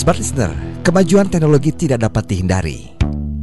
[0.00, 0.48] Smart Listener,
[0.80, 2.96] kemajuan teknologi tidak dapat dihindari.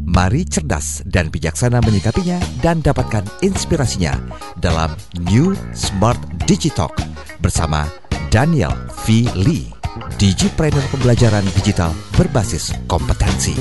[0.09, 4.17] Mari cerdas dan bijaksana menyikapinya dan dapatkan inspirasinya
[4.57, 4.89] dalam
[5.29, 6.17] New Smart
[6.49, 6.97] Digitalk
[7.45, 7.85] bersama
[8.33, 8.73] Daniel
[9.05, 9.29] V.
[9.37, 9.69] Lee,
[10.17, 13.53] Digipreneur Pembelajaran Digital Berbasis Kompetensi.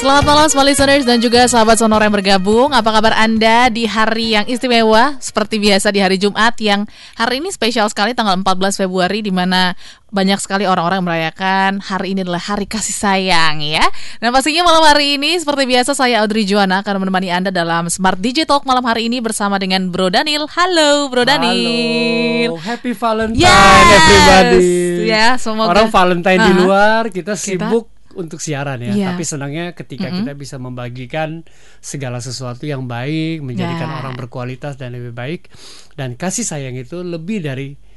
[0.00, 2.72] Selamat malam semua listeners dan juga sahabat sonora yang bergabung.
[2.72, 5.20] Apa kabar Anda di hari yang istimewa?
[5.20, 6.88] Seperti biasa di hari Jumat yang
[7.20, 9.76] hari ini spesial sekali tanggal 14 Februari Di mana
[10.08, 13.84] banyak sekali orang-orang merayakan hari ini adalah hari kasih sayang ya.
[14.24, 18.24] Dan pastinya malam hari ini seperti biasa saya Audrey Juana akan menemani Anda dalam Smart
[18.24, 20.48] Digital malam hari ini bersama dengan Bro Daniel.
[20.48, 22.56] Halo Bro Daniel.
[22.56, 24.00] Halo, Happy Valentine yes!
[24.00, 24.64] everybody.
[25.12, 26.48] Ya semoga Orang Valentine uh -huh.
[26.48, 28.92] di luar kita sibuk kita untuk siaran ya.
[28.94, 29.08] Yeah.
[29.12, 30.18] Tapi senangnya ketika mm -hmm.
[30.24, 31.44] kita bisa membagikan
[31.82, 34.00] segala sesuatu yang baik, menjadikan yeah.
[34.02, 35.50] orang berkualitas dan lebih baik.
[35.94, 37.89] Dan kasih sayang itu lebih dari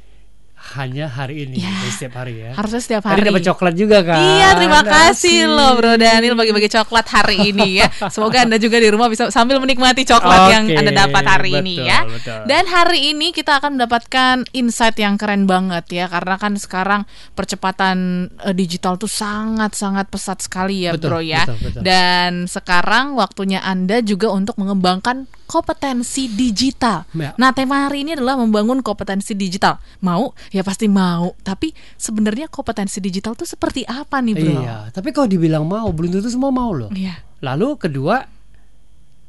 [0.74, 2.56] hanya hari ini ya, setiap hari ya.
[2.56, 3.20] Harusnya setiap hari.
[3.20, 4.16] Tadi dapat coklat juga kan.
[4.16, 7.88] Iya, terima kasih loh Bro Daniel bagi-bagi coklat hari ini ya.
[8.14, 11.62] Semoga Anda juga di rumah bisa sambil menikmati coklat okay, yang Anda dapat hari betul,
[11.62, 11.98] ini ya.
[12.08, 12.40] Betul.
[12.48, 17.04] Dan hari ini kita akan mendapatkan insight yang keren banget ya karena kan sekarang
[17.36, 21.44] percepatan uh, digital tuh sangat-sangat pesat sekali ya, betul, Bro ya.
[21.44, 21.80] Betul, betul.
[21.84, 27.04] Dan sekarang waktunya Anda juga untuk mengembangkan kompetensi digital.
[27.14, 27.32] Ya.
[27.36, 29.80] Nah, tema hari ini adalah membangun kompetensi digital.
[30.00, 30.32] Mau?
[30.50, 31.36] Ya pasti mau.
[31.44, 34.52] Tapi sebenarnya kompetensi digital itu seperti apa nih, Bro?
[34.60, 36.90] Iya, tapi kalau dibilang mau, belum tentu semua mau loh.
[36.92, 37.20] Iya.
[37.44, 38.24] Lalu kedua,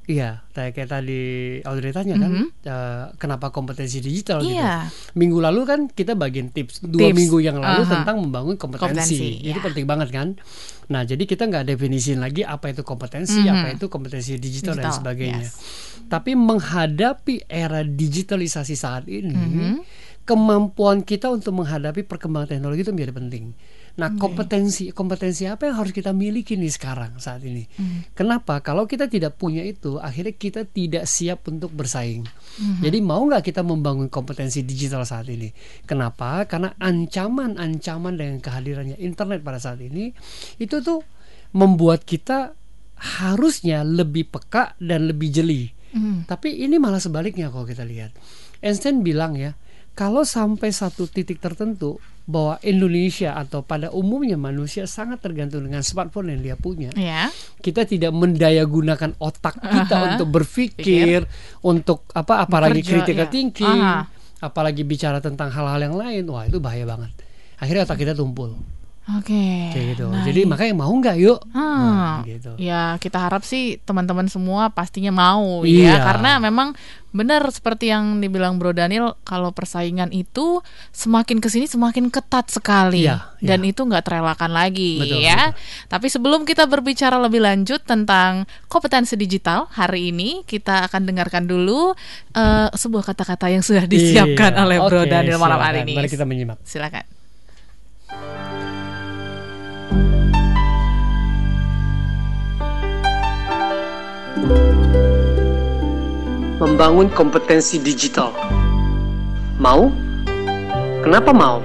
[0.05, 1.21] Iya, kayak tadi
[1.65, 2.49] Audrey tanya kan, mm -hmm.
[2.69, 4.53] uh, kenapa kompetensi digital gitu.
[4.53, 4.85] iya.
[4.85, 5.17] gitu.
[5.17, 7.17] Minggu lalu kan kita bagian tips dua tips.
[7.17, 7.93] minggu yang lalu uh -huh.
[7.97, 9.17] tentang membangun kompetensi.
[9.17, 9.65] kompetensi itu yeah.
[9.65, 10.27] penting banget kan.
[10.93, 13.57] Nah, jadi kita nggak definisiin lagi apa itu kompetensi, mm -hmm.
[13.57, 15.49] apa itu kompetensi digital, digital dan sebagainya.
[15.49, 15.57] Yes.
[16.05, 19.75] Tapi menghadapi era digitalisasi saat ini, mm -hmm.
[20.25, 23.45] kemampuan kita untuk menghadapi perkembangan teknologi itu menjadi penting.
[23.95, 24.19] Nah, okay.
[24.19, 27.63] kompetensi kompetensi apa yang harus kita miliki nih sekarang saat ini?
[27.79, 28.03] Hmm.
[28.11, 28.59] Kenapa?
[28.59, 32.27] Kalau kita tidak punya itu, akhirnya kita tidak siap untuk bersaing.
[32.59, 32.83] Hmm.
[32.83, 35.47] Jadi mau nggak kita membangun kompetensi digital saat ini?
[35.87, 36.43] Kenapa?
[36.43, 40.11] Karena ancaman-ancaman dengan kehadirannya internet pada saat ini
[40.59, 40.99] itu tuh
[41.55, 42.51] membuat kita
[42.99, 45.71] harusnya lebih peka dan lebih jeli.
[45.95, 46.27] Hmm.
[46.27, 48.11] Tapi ini malah sebaliknya kalau kita lihat.
[48.59, 49.55] Einstein bilang ya,
[49.95, 56.35] kalau sampai satu titik tertentu bahwa Indonesia atau pada umumnya manusia sangat tergantung dengan smartphone
[56.35, 56.91] yang dia punya.
[56.97, 57.31] Yeah.
[57.63, 60.11] Kita tidak mendaya gunakan otak kita uh -huh.
[60.17, 61.63] untuk berpikir, Pikir.
[61.63, 63.31] untuk apa apalagi critical yeah.
[63.31, 64.43] thinking, uh -huh.
[64.51, 66.25] apalagi bicara tentang hal-hal yang lain.
[66.27, 67.13] Wah, itu bahaya banget.
[67.61, 68.57] Akhirnya otak kita tumpul.
[69.05, 69.69] Oke.
[69.69, 69.93] Okay.
[69.93, 70.09] gitu.
[70.09, 71.37] Nah, Jadi makanya mau nggak yuk?
[71.53, 71.61] Hmm.
[71.61, 72.57] Nah, gitu.
[72.57, 75.69] Ya kita harap sih teman-teman semua pastinya mau ya.
[75.69, 75.93] iya.
[75.93, 76.73] ya karena memang
[77.13, 80.59] benar seperti yang dibilang Bro Daniel kalau persaingan itu
[80.91, 83.71] semakin ke sini semakin ketat sekali iya, dan iya.
[83.71, 85.53] itu nggak terelakkan lagi betul, ya.
[85.53, 85.61] Betul.
[85.95, 91.93] Tapi sebelum kita berbicara lebih lanjut tentang kompetensi digital hari ini kita akan dengarkan dulu
[92.35, 94.65] uh, sebuah kata-kata yang sudah disiapkan iya.
[94.65, 95.93] oleh Bro Daniel malam hari ini.
[95.93, 96.57] Mari kita menyimak.
[96.65, 97.05] Silakan.
[106.75, 108.35] Membangun kompetensi digital.
[109.63, 109.87] Mau?
[110.99, 111.63] Kenapa mau?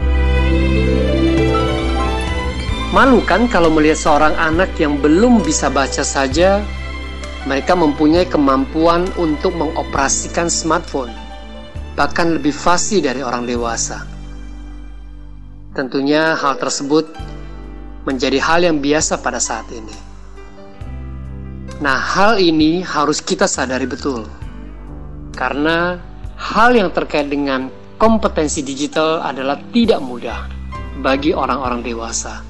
[2.94, 6.62] Malu kan kalau melihat seorang anak yang belum bisa baca saja,
[7.42, 11.10] mereka mempunyai kemampuan untuk mengoperasikan smartphone,
[11.98, 14.06] bahkan lebih fasih dari orang dewasa.
[15.74, 17.10] Tentunya hal tersebut
[18.06, 19.96] menjadi hal yang biasa pada saat ini.
[21.82, 24.38] Nah, hal ini harus kita sadari betul.
[25.40, 25.96] Karena
[26.36, 30.44] hal yang terkait dengan kompetensi digital adalah tidak mudah
[31.00, 32.44] bagi orang-orang dewasa.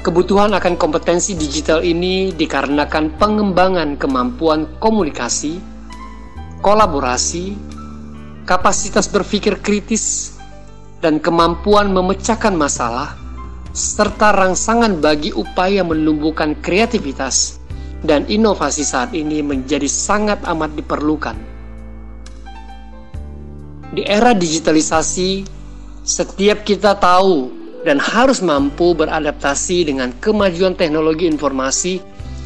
[0.00, 5.58] Kebutuhan akan kompetensi digital ini dikarenakan pengembangan kemampuan komunikasi,
[6.62, 7.58] kolaborasi,
[8.46, 10.38] kapasitas berpikir kritis,
[11.04, 13.18] dan kemampuan memecahkan masalah
[13.76, 17.59] serta rangsangan bagi upaya menumbuhkan kreativitas
[18.00, 21.36] dan inovasi saat ini menjadi sangat amat diperlukan.
[23.90, 25.44] Di era digitalisasi,
[26.06, 27.50] setiap kita tahu
[27.82, 31.98] dan harus mampu beradaptasi dengan kemajuan teknologi informasi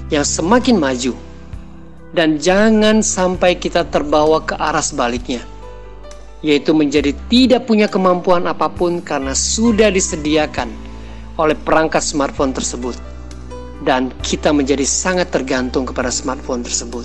[0.09, 1.13] yang semakin maju.
[2.15, 5.43] Dan jangan sampai kita terbawa ke arah sebaliknya,
[6.47, 10.71] yaitu menjadi tidak punya kemampuan apa pun karena sudah disediakan
[11.35, 12.95] oleh perangkat smartphone tersebut,
[13.85, 17.05] dan kita menjadi sangat tergantung kepada smartphone tersebut.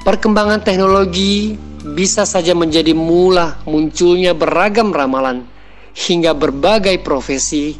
[0.00, 5.44] perkembangan teknologi bisa saja menjadi mula munculnya beragam ramalan
[5.92, 7.76] hingga berbagai profesi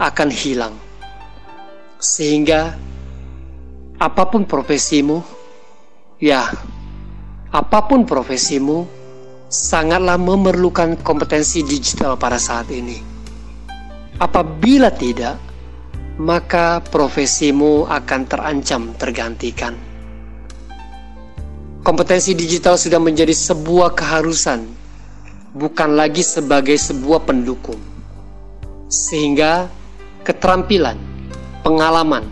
[0.00, 0.74] akan hilang.
[2.02, 2.74] Sehingga
[4.02, 5.22] apa pun profesimu,
[6.18, 6.50] ya,
[7.54, 8.82] apa pun profesimu,
[9.46, 12.98] sangatlah memerlukan kompetensi digital pada saat ini.
[14.18, 15.38] Apabila tidak,
[16.20, 19.72] maka profesimu akan terancam tergantikan.
[21.82, 24.68] Kompetensi digital sudah menjadi sebuah keharusan,
[25.56, 27.80] bukan lagi sebagai sebuah pendukung.
[28.86, 29.66] Sehingga
[30.22, 31.00] keterampilan,
[31.66, 32.28] pengalaman,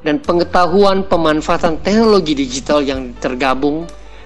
[0.00, 3.84] dan pengetahuan pemanfaatan teknologi digital yang tergabung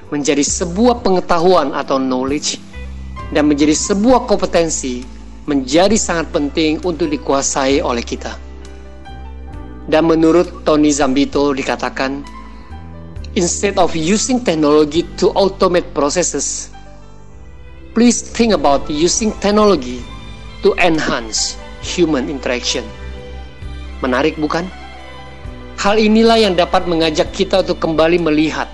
[0.09, 2.63] menjadi sebuah pengetahuan atau knowledge
[3.35, 5.03] dan menjadi sebuah kompetensi
[5.45, 8.54] menjadi sangat penting untuk dikuasai oleh kita.
[9.85, 12.25] Dan menurut Tony Zambito dikatakan,
[13.37, 16.73] instead of using technology to automate processes,
[17.93, 20.01] please think about using technology
[20.65, 22.83] to enhance human interaction.
[24.01, 24.65] Menarik bukan?
[25.77, 28.73] Hal inilah yang dapat mengajak kita untuk kembali melihat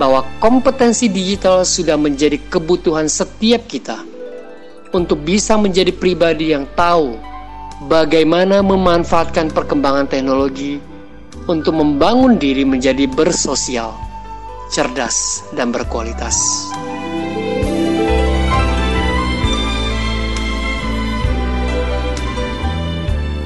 [0.00, 4.00] bahwa kompetensi digital sudah menjadi kebutuhan setiap kita
[4.96, 7.20] untuk bisa menjadi pribadi yang tahu
[7.90, 10.78] bagaimana memanfaatkan perkembangan teknologi
[11.50, 13.94] untuk membangun diri menjadi bersosial,
[14.70, 16.38] cerdas, dan berkualitas.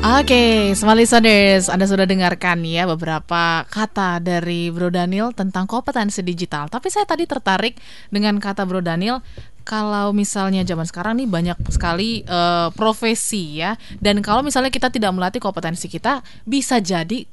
[0.06, 6.22] Oke, okay, smart listeners, Anda sudah dengarkan ya beberapa kata dari Bro Daniel tentang kompetensi
[6.22, 6.70] digital.
[6.70, 7.74] Tapi saya tadi tertarik
[8.06, 9.18] dengan kata Bro Daniel
[9.66, 13.74] kalau misalnya zaman sekarang nih banyak sekali uh, profesi ya.
[13.98, 17.26] Dan kalau misalnya kita tidak melatih kompetensi kita bisa jadi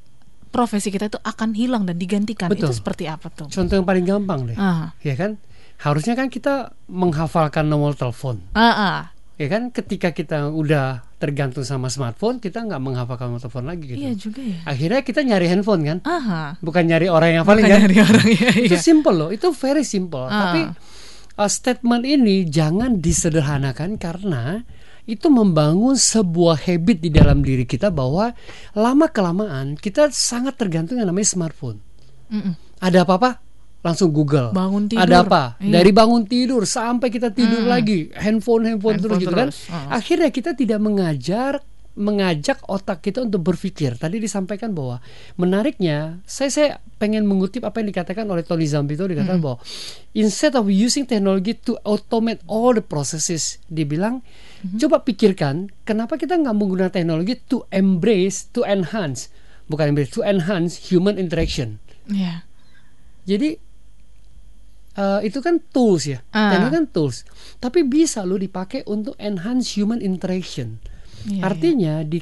[0.50, 2.50] profesi kita itu akan hilang dan digantikan.
[2.50, 2.74] Betul.
[2.74, 3.54] itu seperti apa tuh?
[3.54, 4.58] Contoh yang paling gampang deh.
[4.58, 4.90] Uh.
[5.06, 5.38] ya kan?
[5.78, 8.42] Harusnya kan kita menghafalkan nomor telepon.
[8.58, 8.98] Uh -uh.
[9.38, 9.70] ya kan?
[9.70, 14.02] Ketika kita udah tergantung sama smartphone kita nggak menghafalkan nomor telepon lagi gitu.
[14.02, 14.60] Iya juga ya.
[14.66, 15.98] Akhirnya kita nyari handphone kan?
[16.02, 18.82] Uh bukan nyari orang yang paling kan nyari orang ya, itu iya.
[18.82, 19.30] simple loh.
[19.30, 20.26] Itu very simple.
[20.26, 20.34] Uh.
[20.34, 20.62] tapi
[21.38, 24.64] uh, statement ini jangan disederhanakan karena
[25.04, 28.32] itu membangun sebuah habit di dalam diri kita bahwa
[28.72, 31.84] lama kelamaan kita sangat tergantung yang namanya smartphone.
[32.32, 32.54] Mm -mm.
[32.80, 33.44] Ada apa-apa
[33.84, 34.56] langsung Google.
[34.56, 35.04] Bangun tidur.
[35.04, 35.44] Ada apa?
[35.60, 35.84] Iya.
[35.84, 37.70] Dari bangun tidur sampai kita tidur mm.
[37.70, 39.50] lagi, handphone handphone, handphone terus, terus gitu kan.
[39.52, 39.88] Uh.
[39.92, 41.60] Akhirnya kita tidak mengajar
[41.94, 43.94] mengajak otak kita untuk berpikir.
[44.02, 44.98] Tadi disampaikan bahwa
[45.38, 49.46] menariknya, saya saya pengen mengutip apa yang dikatakan oleh Tony Zambito dikatakan hmm.
[49.46, 49.58] bahwa
[50.18, 54.26] instead of using technology to automate all the processes, dibilang
[54.66, 54.82] hmm.
[54.82, 59.30] coba pikirkan kenapa kita nggak menggunakan teknologi to embrace, to enhance,
[59.70, 61.78] bukan embrace, to enhance human interaction.
[62.10, 62.42] Yeah.
[63.30, 63.62] Jadi
[64.98, 66.50] uh, itu kan tools ya, uh.
[66.58, 67.22] teknologi kan tools,
[67.62, 70.82] tapi bisa lo dipakai untuk enhance human interaction
[71.24, 72.10] Yeah, Artinya yeah.
[72.10, 72.20] di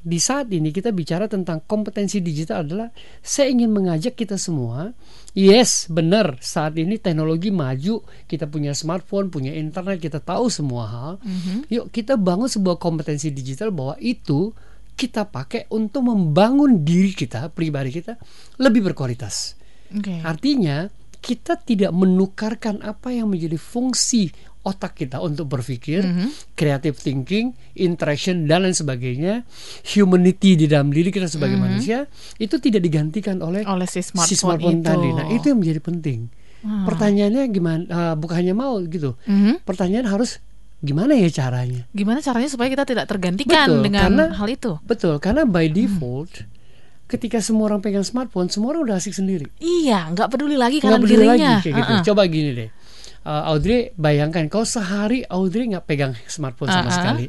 [0.00, 2.88] di saat ini kita bicara tentang kompetensi digital adalah
[3.20, 4.96] saya ingin mengajak kita semua
[5.36, 11.12] yes benar saat ini teknologi maju kita punya smartphone punya internet kita tahu semua hal
[11.20, 11.68] mm-hmm.
[11.68, 14.56] yuk kita bangun sebuah kompetensi digital bahwa itu
[14.96, 18.16] kita pakai untuk membangun diri kita pribadi kita
[18.56, 19.52] lebih berkualitas
[19.92, 20.24] okay.
[20.24, 20.88] artinya
[21.20, 26.28] kita tidak menukarkan apa yang menjadi fungsi otak kita untuk berpikir, mm -hmm.
[26.52, 29.48] creative thinking, interaction dan lain sebagainya,
[29.88, 31.72] humanity di dalam diri kita sebagai mm -hmm.
[31.80, 31.98] manusia
[32.36, 34.88] itu tidak digantikan oleh oleh si smartphone, si smartphone itu.
[34.88, 35.08] tadi.
[35.16, 36.20] Nah itu yang menjadi penting.
[36.60, 36.84] Hmm.
[36.84, 37.84] Pertanyaannya gimana?
[37.88, 39.16] Uh, bukan hanya mau gitu.
[39.24, 39.54] Mm -hmm.
[39.64, 40.44] Pertanyaan harus
[40.84, 41.88] gimana ya caranya?
[41.96, 44.72] Gimana caranya supaya kita tidak tergantikan betul, dengan karena, hal itu?
[44.84, 45.76] Betul, karena by hmm.
[45.76, 46.32] default.
[46.36, 46.58] Hmm
[47.10, 49.50] ketika semua orang pegang smartphone, semua orang udah asik sendiri.
[49.58, 51.58] Iya, nggak peduli lagi kanan dirinya.
[51.58, 51.90] Lagi, kayak uh -uh.
[52.06, 52.14] gitu.
[52.14, 52.70] Coba gini deh
[53.24, 56.96] uh, Audrey bayangkan kalau sehari Audrey nggak pegang smartphone sama uh -huh.
[56.96, 57.26] sekali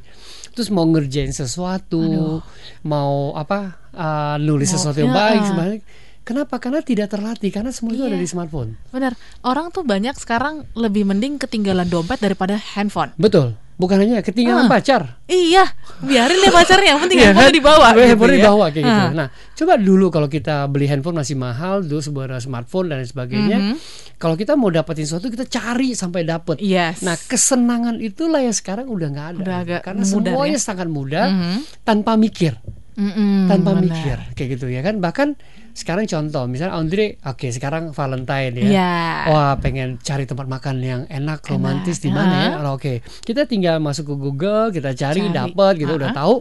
[0.51, 2.39] terus mau ngerjain sesuatu Aduh.
[2.83, 5.81] mau apa uh, nulis mau, sesuatu yang ya, baik sebenarnya
[6.21, 6.61] Kenapa?
[6.61, 8.21] Karena tidak terlatih karena semua itu ada iya.
[8.21, 8.77] di smartphone.
[8.93, 9.17] Benar.
[9.41, 13.09] Orang tuh banyak sekarang lebih mending ketinggalan dompet daripada handphone.
[13.17, 13.57] Betul.
[13.81, 15.17] Bukan hanya ketinggalan uh, pacar.
[15.25, 15.65] Iya,
[16.05, 17.89] biarin deh pacarnya, yang penting yeah, handphone di bawah.
[17.97, 18.37] Gitu handphone ya.
[18.37, 18.89] di bawah kayak uh.
[18.93, 19.07] gitu.
[19.17, 23.57] Nah, coba dulu kalau kita beli handphone masih mahal, dulu sebuah smartphone dan sebagainya.
[23.57, 23.77] Mm -hmm.
[24.21, 26.61] Kalau kita mau dapetin sesuatu kita cari sampai dapet.
[26.61, 27.01] Yes.
[27.01, 29.41] Nah, kesenangan itulah yang sekarang udah nggak ada.
[29.41, 30.61] Udah agak karena semuanya ya?
[30.61, 31.57] sangat mudah mm -hmm.
[31.81, 32.53] tanpa mikir.
[32.91, 33.81] Mm -hmm, tanpa benar.
[33.81, 35.01] mikir kayak gitu ya kan.
[35.01, 35.27] Bahkan
[35.73, 39.15] sekarang contoh misalnya Andre oke okay, sekarang Valentine ya yeah.
[39.27, 42.97] wah pengen cari tempat makan yang enak romantis di mana ya oke okay.
[43.23, 45.33] kita tinggal masuk ke Google kita cari, cari.
[45.33, 46.01] dapat gitu uh -huh.
[46.05, 46.35] udah tahu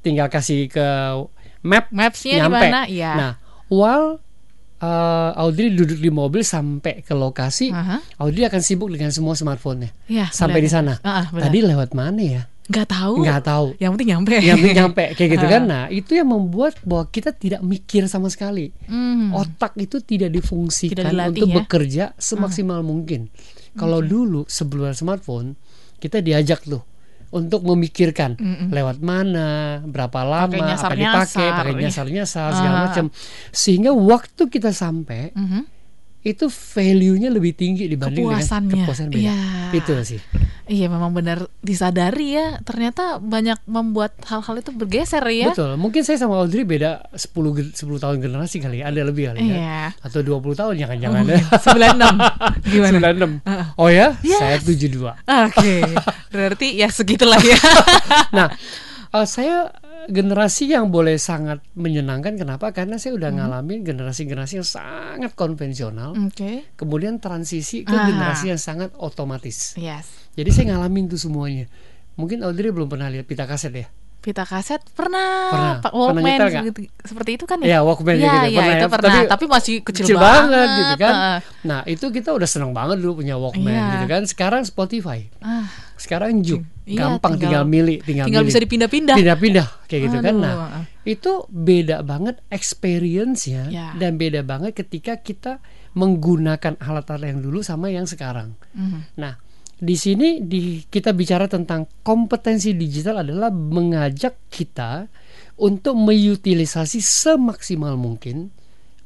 [0.00, 0.86] tinggal kasih ke
[1.64, 2.80] map mapsnya nyampe di mana?
[2.88, 3.12] Ya.
[3.16, 3.32] nah
[3.72, 4.20] while
[4.84, 8.00] uh, Audrey duduk di mobil sampai ke lokasi, uh -huh.
[8.20, 9.90] Audrey akan sibuk dengan semua smartphone-nya.
[10.10, 10.66] Ya, sampai benar.
[10.66, 10.92] di sana.
[11.00, 12.42] Uh, uh, Tadi lewat mana ya?
[12.64, 13.14] Nggak tahu.
[13.20, 13.66] Nggak tahu.
[13.76, 14.34] Yang penting nyampe.
[14.40, 15.62] Yang penting nyampe kayak gitu kan.
[15.68, 18.72] Nah, itu yang membuat bahwa kita tidak mikir sama sekali.
[18.88, 19.36] Mm.
[19.36, 21.56] Otak itu tidak difungsikan tidak dilatih, untuk ya?
[21.60, 22.86] bekerja semaksimal uh.
[22.86, 23.28] mungkin.
[23.76, 24.08] Kalau okay.
[24.08, 25.58] dulu sebelum smartphone,
[26.00, 26.80] kita diajak tuh
[27.34, 28.68] untuk memikirkan mm -mm.
[28.70, 32.82] lewat mana, berapa lama, apa dipakai, pakai nyasar-nyasar segala uh.
[32.88, 33.04] macam.
[33.50, 35.73] Sehingga waktu kita sampai mm -hmm
[36.24, 38.72] itu value-nya lebih tinggi dibanding Kepuasannya.
[38.72, 39.28] dengan kepuasan beda.
[39.28, 39.36] Ya.
[39.76, 40.20] Itu sih.
[40.64, 42.56] Iya memang benar disadari ya.
[42.64, 45.52] Ternyata banyak membuat hal-hal itu bergeser ya.
[45.52, 45.76] Betul.
[45.76, 48.88] Mungkin saya sama Audrey beda 10 10 tahun generasi kali ya.
[48.88, 49.56] Ada lebih kali ya.
[49.60, 49.84] Iya.
[50.00, 51.44] Atau 20 tahun jangan-jangan oh, ya.
[51.60, 52.72] 96.
[52.72, 52.96] Gimana?
[53.76, 53.76] 96.
[53.76, 54.16] Oh ya?
[54.24, 54.40] Yes.
[54.40, 54.96] Saya 72.
[54.96, 55.12] Oke.
[55.28, 55.84] Okay.
[56.32, 57.60] Berarti ya segitulah ya.
[58.32, 58.48] nah,
[59.12, 59.68] uh, saya
[60.08, 63.38] generasi yang boleh sangat menyenangkan kenapa karena saya udah hmm.
[63.40, 66.68] ngalamin generasi-generasi yang sangat konvensional okay.
[66.76, 68.08] kemudian transisi ke Aha.
[68.08, 70.32] generasi yang sangat otomatis yes.
[70.36, 71.70] jadi saya ngalamin tuh semuanya
[72.14, 73.88] mungkin Audrey belum pernah lihat pita kaset ya
[74.24, 75.74] pita kaset pernah, pernah.
[75.84, 77.76] Pak Walkman pernah gitu, seperti itu kan ya?
[77.76, 78.24] Ya Walkman ya, gitu.
[78.24, 78.88] Ya, pernah, itu ya.
[78.88, 79.12] pernah.
[79.12, 81.12] Tapi, tapi masih kecil, kecil banget, banget gitu kan.
[81.12, 81.38] Uh.
[81.68, 83.92] Nah itu kita udah seneng banget dulu punya Walkman yeah.
[84.00, 84.22] gitu kan.
[84.24, 85.68] Sekarang Spotify, uh.
[86.00, 88.50] sekarang Juke, iya, gampang tinggal, tinggal milih, tinggal, tinggal milih.
[88.52, 89.16] bisa dipindah-pindah.
[89.16, 90.26] Pindah-pindah kayak gitu Aduh.
[90.26, 90.34] kan.
[90.40, 90.54] Nah
[91.04, 93.92] itu beda banget experience-nya yeah.
[93.96, 95.60] dan beda banget ketika kita
[95.92, 98.56] menggunakan alat-alat yang dulu sama yang sekarang.
[98.72, 99.04] Mm.
[99.20, 99.36] Nah
[99.74, 105.04] di sini di kita bicara tentang kompetensi digital adalah mengajak kita
[105.60, 108.48] untuk mengutilisasi semaksimal mungkin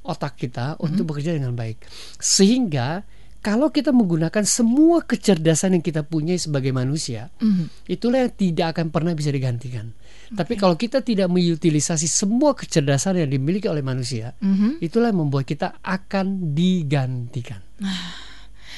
[0.06, 0.86] otak kita mm -hmm.
[0.86, 1.82] untuk bekerja dengan baik.
[2.22, 3.02] Sehingga
[3.48, 8.92] kalau kita menggunakan semua kecerdasan yang kita punya sebagai manusia, mm itulah yang tidak akan
[8.92, 9.88] pernah bisa digantikan.
[10.28, 10.36] Okay.
[10.44, 14.72] Tapi kalau kita tidak mengutilisasi semua kecerdasan yang dimiliki oleh manusia, mm -hmm.
[14.84, 17.64] itulah yang membuat kita akan digantikan.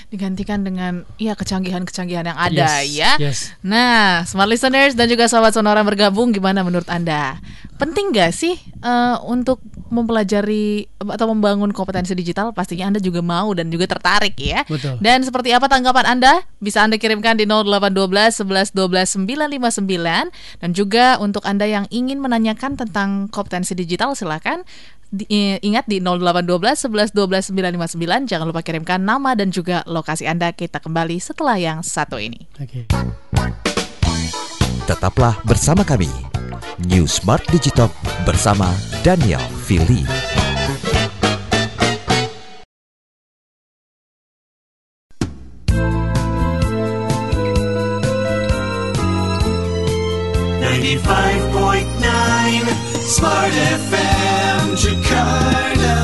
[0.09, 3.13] Digantikan dengan ya kecanggihan-kecanggihan yang ada yes, ya.
[3.21, 3.39] Yes.
[3.61, 7.37] Nah, smart listeners dan juga sahabat sonora bergabung gimana menurut Anda?
[7.77, 12.53] Penting gak sih uh, untuk mempelajari atau membangun kompetensi digital?
[12.53, 14.65] Pastinya Anda juga mau dan juga tertarik ya.
[14.69, 15.01] Betul.
[15.01, 16.45] Dan seperti apa tanggapan Anda?
[16.61, 22.77] Bisa Anda kirimkan di 0812 11 12 959 dan juga untuk Anda yang ingin menanyakan
[22.77, 24.65] tentang kompetensi digital silakan
[25.11, 25.27] di,
[25.61, 30.79] ingat di 0812 11 12 959 jangan lupa kirimkan nama dan juga lokasi Anda kita
[30.79, 32.47] kembali setelah yang satu ini.
[32.55, 32.87] Okay.
[34.87, 36.11] Tetaplah bersama kami
[36.87, 37.91] New Smart Digital
[38.23, 38.71] bersama
[39.03, 40.07] Daniel Fili.
[50.63, 54.79] Ninety-five point nine Smart FM.
[54.79, 55.99] Jakarta.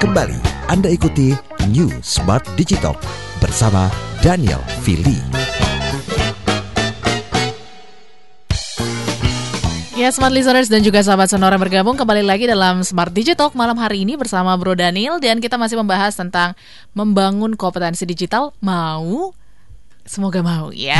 [0.00, 0.40] Kembali
[0.72, 1.36] Anda ikuti
[1.68, 2.96] New Smart Digital
[3.44, 3.92] bersama
[4.24, 5.20] Daniel Fili.
[9.92, 14.08] Ya, smart listeners dan juga sahabat sonora bergabung kembali lagi dalam Smart Digital malam hari
[14.08, 16.56] ini bersama Bro Daniel dan kita masih membahas tentang
[16.96, 19.36] membangun kompetensi digital mau
[20.02, 20.98] Semoga mau ya.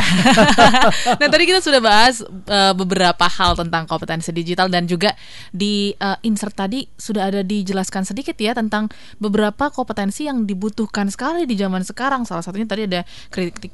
[1.21, 5.11] nah tadi kita sudah bahas uh, beberapa hal tentang kompetensi digital dan juga
[5.50, 8.87] di uh, insert tadi sudah ada dijelaskan sedikit ya tentang
[9.18, 12.23] beberapa kompetensi yang dibutuhkan sekali di zaman sekarang.
[12.23, 13.02] Salah satunya tadi ada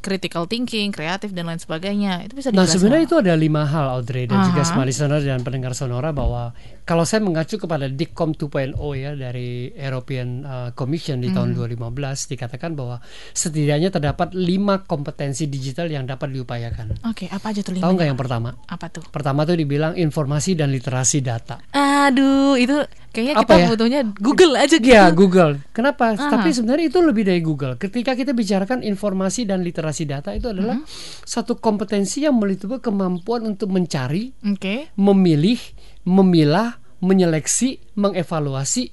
[0.00, 2.25] critical thinking, kreatif dan lain sebagainya.
[2.25, 4.49] Itu bisa Nah sebenarnya itu ada lima hal Audrey dan uh -huh.
[4.56, 6.56] juga smart listener dan pendengar sonora bahwa
[6.88, 11.37] kalau saya mengacu kepada DICOM 2.0 ya dari European uh, Commission di hmm.
[11.37, 13.04] tahun 2015 dikatakan bahwa
[13.37, 17.04] setidaknya terdapat lima kompetensi digital yang dapat diupayakan.
[17.04, 17.85] Oke, okay, apa aja tuh lima?
[17.85, 18.57] Tahu nggak yang pertama?
[18.64, 19.04] Apa tuh?
[19.04, 21.61] Pertama tuh dibilang informasi dan literasi data.
[21.76, 22.80] Aduh, itu
[23.12, 23.68] kayaknya apa kita ya?
[23.68, 24.88] butuhnya Google aja gitu.
[24.88, 25.61] Iya, Google.
[25.76, 26.16] Kenapa?
[26.16, 26.40] Aha.
[26.40, 27.76] Tapi sebenarnya itu lebih dari Google.
[27.76, 30.88] Ketika kita bicarakan informasi dan literasi data itu adalah -huh.
[31.28, 34.88] satu kompetensi yang meliputi kemampuan untuk mencari, okay.
[34.97, 35.61] memilih
[36.09, 38.88] memilah, menyeleksi, mengevaluasi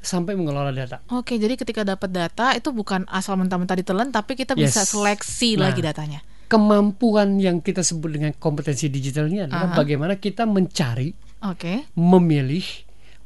[0.00, 1.02] sampai mengelola data.
[1.12, 4.72] Oke, jadi ketika dapat data itu bukan asal mentah-mentah ditelan tapi kita yes.
[4.72, 6.22] bisa seleksi nah, lagi datanya.
[6.48, 9.78] Kemampuan yang kita sebut dengan kompetensi digital ini adalah uh -huh.
[9.78, 11.12] bagaimana kita mencari,
[11.44, 11.86] okay.
[11.94, 12.64] memilih,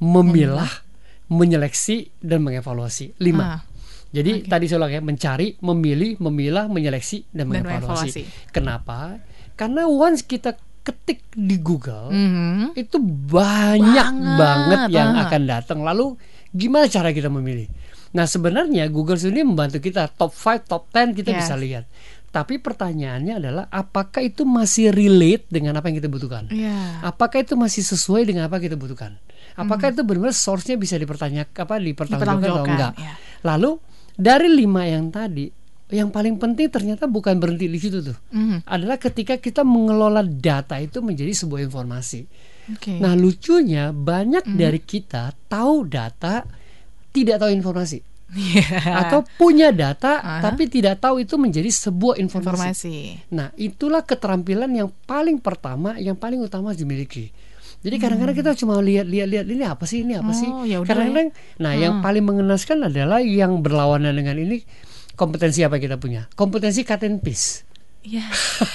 [0.03, 0.69] memilah,
[1.31, 3.17] menyeleksi dan mengevaluasi.
[3.23, 3.45] Lima.
[3.45, 3.61] Uh.
[4.15, 4.51] Jadi okay.
[4.51, 8.23] tadi saya ulang ya, mencari, memilih, memilah, menyeleksi dan, dan mengevaluasi.
[8.55, 9.19] Kenapa?
[9.55, 12.77] Karena once kita ketik di Google mm-hmm.
[12.77, 13.01] itu
[13.33, 15.25] banyak banget, banget yang uh.
[15.25, 15.79] akan datang.
[15.81, 16.15] Lalu
[16.53, 17.67] gimana cara kita memilih?
[18.15, 21.41] Nah sebenarnya Google sendiri membantu kita top 5, top 10 kita yeah.
[21.41, 21.85] bisa lihat.
[22.31, 26.51] Tapi pertanyaannya adalah apakah itu masih relate dengan apa yang kita butuhkan?
[26.51, 26.99] Yeah.
[27.07, 29.19] Apakah itu masih sesuai dengan apa yang kita butuhkan?
[29.55, 29.95] Apakah hmm.
[29.95, 32.93] itu benar-benar source-nya bisa dipertanyakan apa dipertanggungjawabkan atau enggak?
[32.99, 33.17] Yeah.
[33.47, 33.71] Lalu
[34.19, 35.47] dari lima yang tadi,
[35.95, 38.19] yang paling penting ternyata bukan berhenti di situ tuh.
[38.35, 38.67] Mm.
[38.67, 42.27] Adalah ketika kita mengelola data itu menjadi sebuah informasi.
[42.75, 42.99] Okay.
[42.99, 44.57] Nah, lucunya banyak mm.
[44.59, 46.43] dari kita tahu data
[47.15, 48.03] tidak tahu informasi.
[48.35, 49.07] Yeah.
[49.07, 50.43] Atau punya data uh -huh.
[50.43, 52.67] tapi tidak tahu itu menjadi sebuah informasi.
[52.67, 52.97] informasi.
[53.31, 57.31] Nah, itulah keterampilan yang paling pertama, yang paling utama dimiliki.
[57.85, 58.43] Jadi kadang-kadang hmm.
[58.49, 60.49] kita cuma lihat-lihat-lihat ini apa sih ini apa oh, sih.
[60.73, 61.83] Ya kadang-kadang, nah hmm.
[61.85, 64.65] yang paling mengenaskan adalah yang berlawanan dengan ini
[65.15, 66.27] kompetensi apa kita punya.
[66.35, 67.67] Kompetensi cut and paste.
[68.05, 68.29] Iya.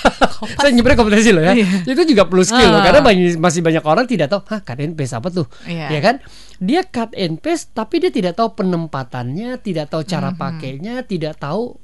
[0.58, 1.54] saya nyebutnya kompetensi loh ya.
[1.54, 1.86] Iya.
[1.86, 2.74] Itu juga perlu skill uh.
[2.80, 5.94] loh karena banyak, masih banyak orang tidak tahu, "Hah, cut and paste apa tuh?" Yeah.
[5.94, 6.16] Ya kan?
[6.58, 10.42] Dia cut and paste tapi dia tidak tahu penempatannya, tidak tahu cara mm -hmm.
[10.42, 11.78] pakainya, tidak tahu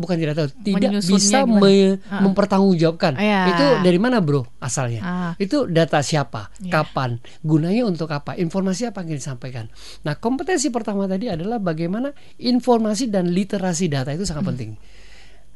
[0.00, 2.24] bukan tidak tahu, tidak bisa me, uh.
[2.24, 3.20] mempertanggungjawabkan.
[3.20, 3.52] Yeah.
[3.52, 4.48] Itu dari mana, Bro?
[4.58, 5.00] Asalnya.
[5.04, 5.32] Uh.
[5.36, 6.48] Itu data siapa?
[6.58, 6.80] Yeah.
[6.80, 7.20] Kapan?
[7.44, 8.34] Gunanya untuk apa?
[8.40, 9.68] Informasi apa yang disampaikan.
[10.02, 14.52] Nah, kompetensi pertama tadi adalah bagaimana informasi dan literasi data itu sangat hmm.
[14.56, 14.72] penting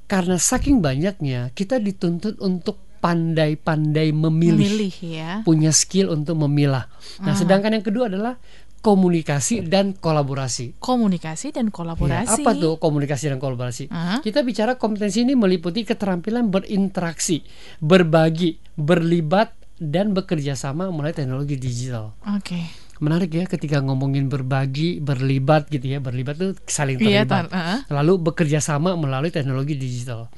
[0.04, 5.30] karena saking banyaknya kita dituntut untuk pandai-pandai memilih, memilih ya.
[5.44, 6.88] punya skill untuk memilah.
[7.20, 7.36] Nah, uh.
[7.36, 8.40] sedangkan yang kedua adalah
[8.84, 10.76] komunikasi dan kolaborasi.
[10.76, 12.36] Komunikasi dan kolaborasi.
[12.36, 13.88] Ya, apa tuh komunikasi dan kolaborasi?
[13.88, 14.20] Uh.
[14.20, 17.40] Kita bicara kompetensi ini meliputi keterampilan berinteraksi,
[17.80, 22.12] berbagi, berlibat dan bekerja sama melalui teknologi digital.
[22.28, 22.60] Oke.
[22.60, 25.98] Okay menarik ya ketika ngomongin berbagi, berlibat gitu ya.
[25.98, 27.50] Berlibat tuh saling iya, terlibat.
[27.50, 27.80] Iya, uh.
[27.90, 30.30] Lalu bekerja sama melalui teknologi digital.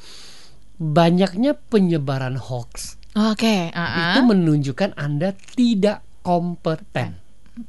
[0.81, 2.97] Banyaknya penyebaran hoax.
[3.13, 4.09] Oke, okay, uh -uh.
[4.17, 7.21] itu menunjukkan Anda tidak kompeten.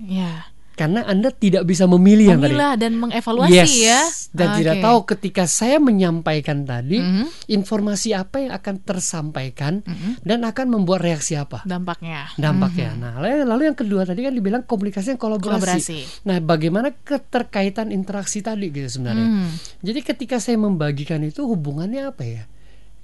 [0.01, 2.53] Ya karena Anda tidak bisa memilih yang tadi.
[2.53, 4.01] dan mengevaluasi yes, ya.
[4.29, 4.57] Dan okay.
[4.61, 7.25] tidak tahu ketika saya menyampaikan tadi mm -hmm.
[7.49, 10.11] informasi apa yang akan tersampaikan mm -hmm.
[10.21, 11.65] dan akan membuat reaksi apa.
[11.65, 12.29] Dampaknya.
[12.37, 12.93] Dampaknya.
[12.93, 13.25] Mm -hmm.
[13.25, 15.57] Nah, lalu yang kedua tadi kan dibilang komunikasi dan kolaborasi.
[15.57, 15.99] kolaborasi.
[16.29, 19.25] Nah, bagaimana keterkaitan interaksi tadi gitu sebenarnya.
[19.25, 19.49] Mm.
[19.81, 22.45] Jadi ketika saya membagikan itu hubungannya apa ya?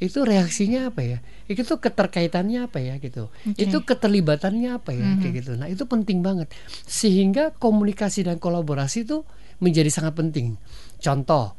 [0.03, 3.63] Itu reaksinya apa ya itu keterkaitannya apa ya gitu okay.
[3.63, 5.21] itu keterlibatannya apa ya mm -hmm.
[5.23, 6.51] kayak gitu nah itu penting banget
[6.83, 9.23] sehingga komunikasi dan kolaborasi itu
[9.63, 10.59] menjadi sangat penting
[10.99, 11.55] contoh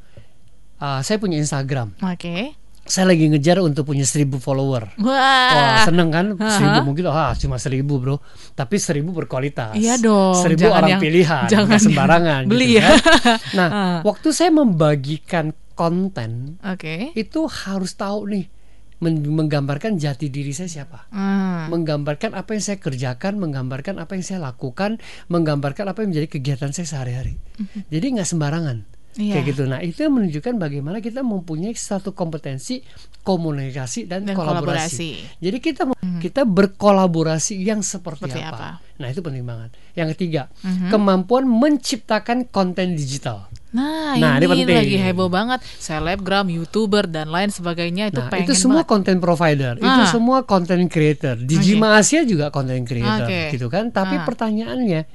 [0.81, 2.53] uh, saya punya Instagram oke okay.
[2.85, 5.01] saya lagi ngejar untuk punya seribu follower.
[5.01, 5.17] Wah,
[5.57, 6.37] Wah seneng kan?
[6.37, 8.21] Seribu mungkin, ah cuma seribu bro.
[8.53, 9.73] Tapi seribu berkualitas.
[9.73, 10.37] Iya dong.
[10.37, 12.45] Seribu orang yang, pilihan, jangan sembarangan.
[12.53, 12.93] Beli gitu, ya.
[12.93, 13.41] Kan?
[13.57, 13.99] Nah, uh.
[14.13, 17.11] waktu saya membagikan konten okay.
[17.19, 18.47] itu harus tahu nih
[19.13, 21.69] menggambarkan jati diri saya siapa, hmm.
[21.69, 24.97] menggambarkan apa yang saya kerjakan, menggambarkan apa yang saya lakukan,
[25.29, 27.37] menggambarkan apa yang menjadi kegiatan saya sehari-hari.
[27.59, 27.85] Hmm.
[27.93, 28.79] Jadi nggak sembarangan.
[29.15, 29.39] Yeah.
[29.39, 29.63] Kayak gitu.
[29.71, 32.83] Nah, itu menunjukkan bagaimana kita mempunyai satu kompetensi
[33.23, 34.59] komunikasi dan, dan kolaborasi.
[34.59, 35.11] kolaborasi.
[35.39, 36.19] Jadi kita hmm.
[36.19, 38.83] kita berkolaborasi yang seperti, seperti apa.
[38.83, 38.99] apa.
[38.99, 39.71] Nah, itu penting banget.
[39.95, 40.91] Yang ketiga, hmm.
[40.91, 43.47] kemampuan menciptakan konten digital.
[43.75, 45.59] Nah, nah ini, ini lagi heboh banget.
[45.83, 49.87] Selebgram, youtuber dan lain sebagainya itu nah, pengen itu semua konten provider, ah.
[49.99, 51.35] itu semua konten creator.
[51.43, 52.07] Digima okay.
[52.07, 53.51] Asia juga konten creator, okay.
[53.51, 53.91] gitu kan.
[53.91, 54.23] Tapi ah.
[54.23, 55.11] pertanyaannya,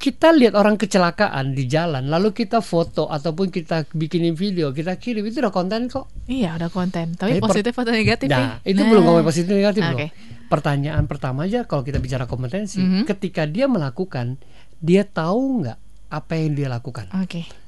[0.00, 5.28] kita lihat orang kecelakaan di jalan, lalu kita foto ataupun kita bikinin video, kita kirim
[5.28, 6.08] itu udah konten kok.
[6.24, 7.20] Iya, udah konten.
[7.20, 8.32] Tapi, Tapi positif atau negatif?
[8.32, 8.88] Nah, itu nah.
[8.88, 10.08] belum ngomong positif negatif okay.
[10.08, 10.48] loh.
[10.48, 13.04] Pertanyaan pertama aja kalau kita bicara kompetensi, mm -hmm.
[13.12, 14.40] ketika dia melakukan,
[14.80, 15.78] dia tahu nggak
[16.10, 17.12] apa yang dia lakukan?
[17.12, 17.44] Oke.
[17.44, 17.59] Okay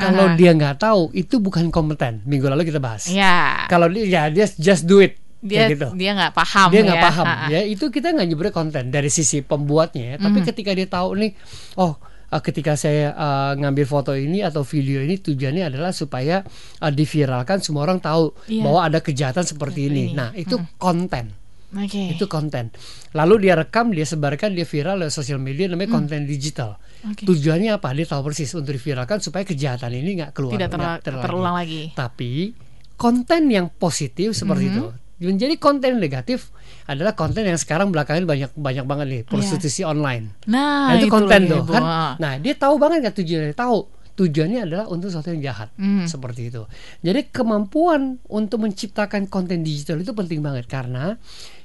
[0.00, 0.38] kalau uh -huh.
[0.40, 2.24] dia nggak tahu, itu bukan kompeten.
[2.24, 3.04] Minggu lalu kita bahas.
[3.12, 3.68] Ya.
[3.68, 5.20] Kalau dia ya dia just do it.
[5.40, 5.92] Dia gitu.
[5.96, 6.68] dia nggak paham.
[6.72, 7.06] Dia nggak ya.
[7.12, 7.26] paham.
[7.28, 7.48] Uh -huh.
[7.52, 10.04] Ya itu kita nggak nyebutnya konten dari sisi pembuatnya.
[10.04, 10.16] Ya.
[10.20, 10.46] Tapi mm.
[10.48, 11.32] ketika dia tahu nih,
[11.76, 11.96] oh
[12.30, 16.46] uh, ketika saya uh, ngambil foto ini atau video ini tujuannya adalah supaya
[16.80, 18.64] uh, diviralkan semua orang tahu yeah.
[18.64, 20.14] bahwa ada kejahatan seperti ini.
[20.14, 20.16] ini.
[20.16, 20.78] Nah itu mm.
[20.78, 21.39] konten.
[21.70, 22.18] Okay.
[22.18, 22.74] Itu konten.
[23.14, 25.98] Lalu dia rekam, dia sebarkan, dia viral lewat sosial media namanya hmm.
[26.02, 26.82] konten digital.
[27.00, 27.24] Okay.
[27.24, 27.94] Tujuannya apa?
[27.94, 31.94] Dia tahu persis untuk diviralkan supaya kejahatan ini nggak keluar, tidak ter ter terulang lagi.
[31.94, 32.52] Tapi
[32.98, 34.76] konten yang positif seperti -hmm.
[34.76, 34.84] itu.
[35.20, 36.48] Menjadi konten negatif
[36.88, 39.28] adalah konten yang sekarang belakangan banyak banyak banget nih iya.
[39.28, 39.92] prostitusi yeah.
[39.92, 40.24] online.
[40.48, 41.82] Nah, nah itu, itu konten tuh kan.
[42.16, 43.78] Nah dia tahu banget nggak tujuannya tahu
[44.20, 46.04] tujuannya adalah untuk sesuatu yang jahat mm.
[46.04, 46.68] seperti itu.
[47.00, 51.16] Jadi kemampuan untuk menciptakan konten digital itu penting banget karena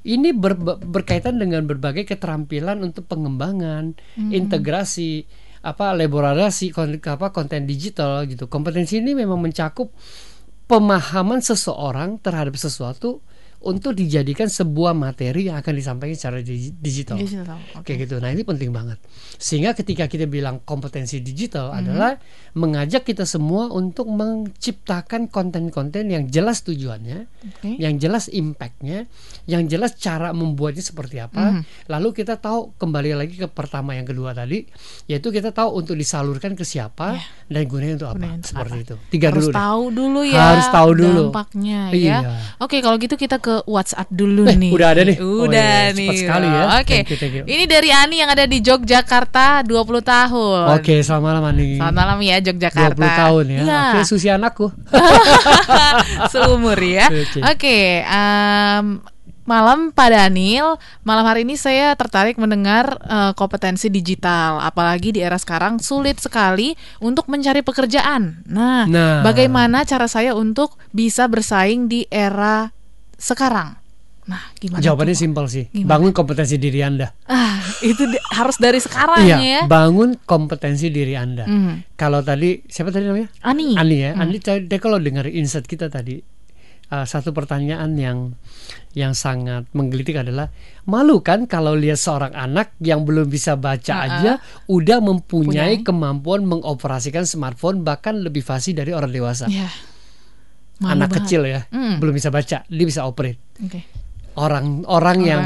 [0.06, 0.54] ini ber,
[0.86, 4.30] berkaitan dengan berbagai keterampilan untuk pengembangan, mm.
[4.32, 5.26] integrasi,
[5.66, 8.46] apa elaborasi konten, apa konten digital gitu.
[8.46, 9.90] Kompetensi ini memang mencakup
[10.70, 13.26] pemahaman seseorang terhadap sesuatu
[13.66, 17.18] untuk dijadikan sebuah materi yang akan disampaikan secara digital.
[17.18, 17.98] digital okay.
[17.98, 18.16] Kayak gitu.
[18.22, 19.02] Nah, ini penting banget.
[19.42, 21.82] Sehingga ketika kita bilang kompetensi digital mm-hmm.
[21.82, 22.12] adalah
[22.54, 27.76] mengajak kita semua untuk menciptakan konten-konten yang jelas tujuannya, okay.
[27.82, 29.10] yang jelas impactnya,
[29.50, 31.58] yang jelas cara membuatnya seperti apa.
[31.58, 31.90] Mm-hmm.
[31.90, 34.62] Lalu kita tahu kembali lagi ke pertama yang kedua tadi,
[35.10, 37.26] yaitu kita tahu untuk disalurkan ke siapa yeah.
[37.50, 38.48] dan gunanya untuk gunanya apa.
[38.48, 38.86] seperti apa.
[38.86, 38.96] itu.
[39.10, 39.94] Tiga Harus dulu tahu deh.
[39.98, 40.44] dulu ya.
[40.54, 41.98] Harus tahu dulu dampaknya ya.
[41.98, 42.18] iya.
[42.22, 42.32] ya.
[42.62, 44.72] Oke, kalau gitu kita ke WhatsApp dulu eh, nih.
[44.76, 45.18] Udah ada nih.
[45.18, 45.96] Udah oh, iya.
[45.96, 46.08] nih.
[46.12, 46.64] Cepat sekali ya.
[46.84, 46.98] Oke.
[47.08, 47.42] Okay.
[47.48, 49.72] Ini dari Ani yang ada di Yogyakarta 20
[50.04, 50.64] tahun.
[50.76, 51.70] Oke, okay, selamat malam Ani.
[51.80, 53.06] Selamat malam ya Yogyakarta.
[53.08, 53.60] 20 tahun ya.
[53.62, 53.64] ya.
[53.64, 54.68] Oke, okay, susi anakku.
[56.34, 57.08] Seumur ya.
[57.08, 57.86] Oke, okay.
[58.08, 59.00] um,
[59.46, 60.76] malam Pak Daniel.
[61.06, 66.74] Malam hari ini saya tertarik mendengar uh, kompetensi digital, apalagi di era sekarang sulit sekali
[67.00, 68.44] untuk mencari pekerjaan.
[68.50, 72.75] Nah, nah, bagaimana cara saya untuk bisa bersaing di era
[73.18, 73.86] sekarang?
[74.26, 74.82] Nah, gimana?
[74.82, 75.70] Jawabannya simpel sih.
[75.70, 75.90] Gimana?
[75.98, 77.14] Bangun kompetensi diri Anda.
[77.30, 79.62] Ah, itu di, harus dari sekarang iya, ya.
[79.70, 81.46] bangun kompetensi diri Anda.
[81.46, 81.94] Mm.
[81.94, 83.30] Kalau tadi siapa tadi namanya?
[83.46, 83.78] Ani.
[83.78, 84.18] Ani ya.
[84.18, 84.22] Mm.
[84.26, 86.18] Ani tadi kalau dengar insight kita tadi
[86.90, 88.34] uh, satu pertanyaan yang
[88.98, 90.50] yang sangat menggelitik adalah
[90.90, 94.06] malu kan kalau lihat seorang anak yang belum bisa baca uh -uh.
[94.10, 94.32] aja
[94.66, 95.86] udah mempunyai Punyai.
[95.86, 99.46] kemampuan mengoperasikan smartphone bahkan lebih fasih dari orang dewasa.
[99.46, 99.70] Yeah.
[100.84, 101.24] Anak banget.
[101.24, 102.02] kecil ya, mm.
[102.04, 103.40] belum bisa baca, dia bisa operate.
[103.56, 105.44] Okay orang orang yang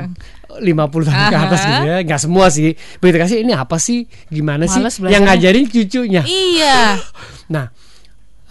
[0.50, 0.66] 50
[1.08, 2.74] tahun ke atas gitu ya nggak semua sih.
[2.98, 4.10] Begitu kasih ini apa sih?
[4.34, 6.26] Gimana Males sih yang ngajarin cucunya.
[6.26, 6.98] Iya.
[7.54, 7.66] Nah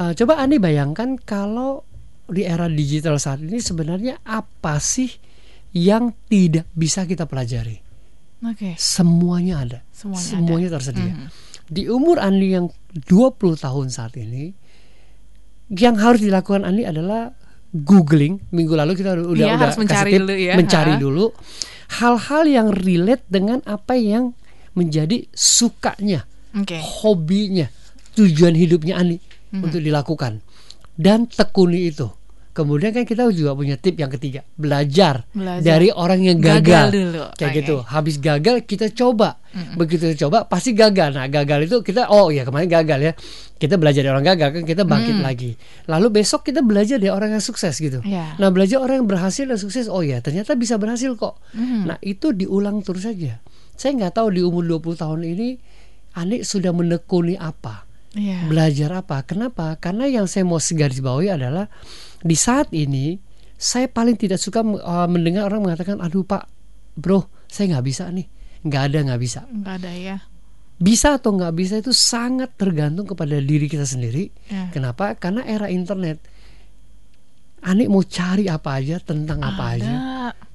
[0.03, 1.87] uh, coba Ani bayangkan kalau
[2.27, 5.07] di era digital saat ini sebenarnya apa sih
[5.71, 7.79] yang tidak bisa kita pelajari?
[8.39, 8.79] Okay.
[8.79, 9.79] semuanya ada.
[9.91, 10.75] Semuanya, semuanya ada.
[10.79, 11.15] tersedia.
[11.15, 11.31] Mm
[11.69, 14.57] di umur Ani yang 20 tahun saat ini
[15.73, 17.33] yang harus dilakukan Ani adalah
[17.69, 20.55] googling minggu lalu kita udah iya, udah harus mencari tip, dulu ya.
[20.57, 21.01] mencari ha?
[21.01, 21.25] dulu
[22.01, 24.37] hal-hal yang relate dengan apa yang
[24.77, 26.79] menjadi sukanya, okay.
[26.79, 27.67] hobinya,
[28.15, 29.65] tujuan hidupnya Ani mm-hmm.
[29.65, 30.45] untuk dilakukan
[30.95, 32.07] dan tekuni itu.
[32.55, 35.63] Kemudian kan kita juga punya tip yang ketiga, belajar, belajar.
[35.63, 36.59] dari orang yang gagal.
[36.67, 37.23] gagal dulu.
[37.39, 37.59] Kayak okay.
[37.63, 37.77] gitu.
[37.87, 39.39] Habis gagal kita coba.
[39.55, 39.75] Mm-hmm.
[39.79, 41.15] Begitu coba pasti gagal.
[41.15, 43.13] Nah, gagal itu kita oh ya kemarin gagal ya.
[43.59, 45.25] Kita belajar dari orang gagal kan kita bangkit mm.
[45.27, 45.51] lagi.
[45.91, 47.99] Lalu besok kita belajar dari orang yang sukses gitu.
[48.07, 48.39] Yeah.
[48.39, 49.91] Nah, belajar orang yang berhasil dan sukses.
[49.91, 51.43] Oh ya, ternyata bisa berhasil kok.
[51.59, 51.83] Mm-hmm.
[51.91, 53.43] Nah, itu diulang terus saja.
[53.75, 55.49] Saya nggak tahu di umur 20 tahun ini
[56.15, 57.85] Anik sudah menekuni apa.
[58.15, 58.47] Yeah.
[58.47, 59.27] Belajar apa?
[59.27, 59.75] Kenapa?
[59.83, 61.67] Karena yang saya mau segaris bawahi adalah
[62.23, 63.19] di saat ini
[63.59, 66.47] saya paling tidak suka uh, mendengar orang mengatakan aduh pak
[66.95, 68.31] bro saya nggak bisa nih
[68.63, 70.17] nggak ada nggak bisa nggak ada ya
[70.79, 74.71] bisa atau nggak bisa itu sangat tergantung kepada diri kita sendiri ya.
[74.71, 76.23] kenapa karena era internet
[77.59, 79.51] Anik mau cari apa aja tentang ada.
[79.51, 79.93] apa aja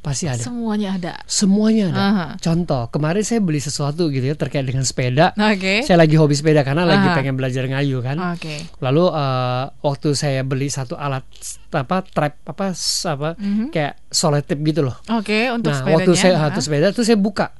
[0.03, 0.43] pasti ada.
[0.43, 1.13] Semuanya ada.
[1.23, 1.99] Semuanya ada.
[1.99, 2.31] Uh-huh.
[2.43, 5.31] Contoh, kemarin saya beli sesuatu gitu ya terkait dengan sepeda.
[5.31, 5.87] Okay.
[5.87, 6.91] Saya lagi hobi sepeda karena uh-huh.
[6.95, 8.19] lagi pengen belajar ngayu kan.
[8.35, 8.67] Okay.
[8.83, 11.23] Lalu uh, waktu saya beli satu alat
[11.71, 13.67] apa trap apa apa uh-huh.
[13.71, 14.95] kayak soletip gitu loh.
[15.07, 15.95] Oke, okay, untuk nah, sepedanya.
[16.03, 16.59] waktu saya uh-huh.
[16.59, 17.55] sepeda tuh saya buka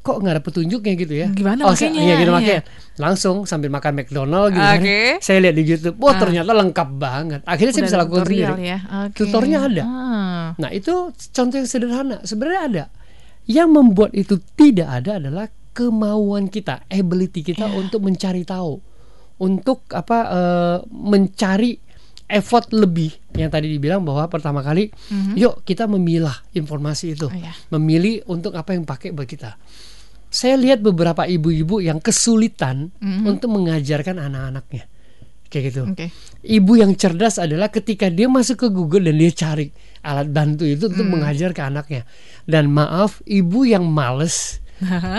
[0.00, 2.62] kok nggak ada petunjuknya gitu ya gimana oh, makanya iya gitu makanya
[2.96, 5.20] langsung sambil makan McDonald gitu okay.
[5.20, 6.20] kan saya lihat di YouTube wah uh.
[6.20, 8.78] ternyata lengkap banget akhirnya Udah saya bisa lakukan sendiri ya?
[8.80, 9.16] okay.
[9.20, 10.46] tutornya ada uh.
[10.56, 12.84] nah itu contoh yang sederhana sebenarnya ada
[13.44, 17.76] yang membuat itu tidak ada adalah kemauan kita ability kita yeah.
[17.76, 18.80] untuk mencari tahu
[19.40, 21.76] untuk apa uh, mencari
[22.30, 25.34] effort lebih yang tadi dibilang bahwa pertama kali mm-hmm.
[25.34, 27.52] yuk kita memilah informasi itu oh, yeah.
[27.74, 29.58] memilih untuk apa yang pakai buat kita
[30.30, 33.26] saya lihat beberapa ibu-ibu yang kesulitan mm-hmm.
[33.26, 34.86] untuk mengajarkan anak-anaknya
[35.50, 35.82] kayak gitu.
[35.90, 36.08] Okay.
[36.46, 39.66] Ibu yang cerdas adalah ketika dia masuk ke Google dan dia cari
[40.06, 41.12] alat bantu itu untuk mm.
[41.12, 42.06] mengajar ke anaknya.
[42.46, 44.62] Dan maaf, ibu yang males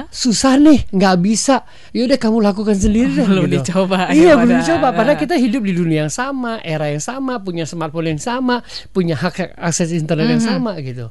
[0.10, 1.62] susah nih nggak bisa
[1.94, 3.56] yaudah kamu lakukan sendiri deh belum gitu.
[3.62, 7.70] dicoba iya belum dicoba padahal kita hidup di dunia yang sama era yang sama punya
[7.70, 10.34] smartphone yang sama punya hak akses internet mm -hmm.
[10.34, 10.50] yang mhm.
[10.50, 11.06] sama gitu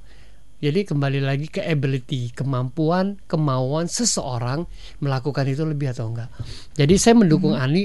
[0.61, 4.68] jadi kembali lagi ke ability, kemampuan, kemauan seseorang
[5.01, 6.29] melakukan itu lebih atau enggak.
[6.77, 7.64] Jadi saya mendukung hmm.
[7.64, 7.85] Ani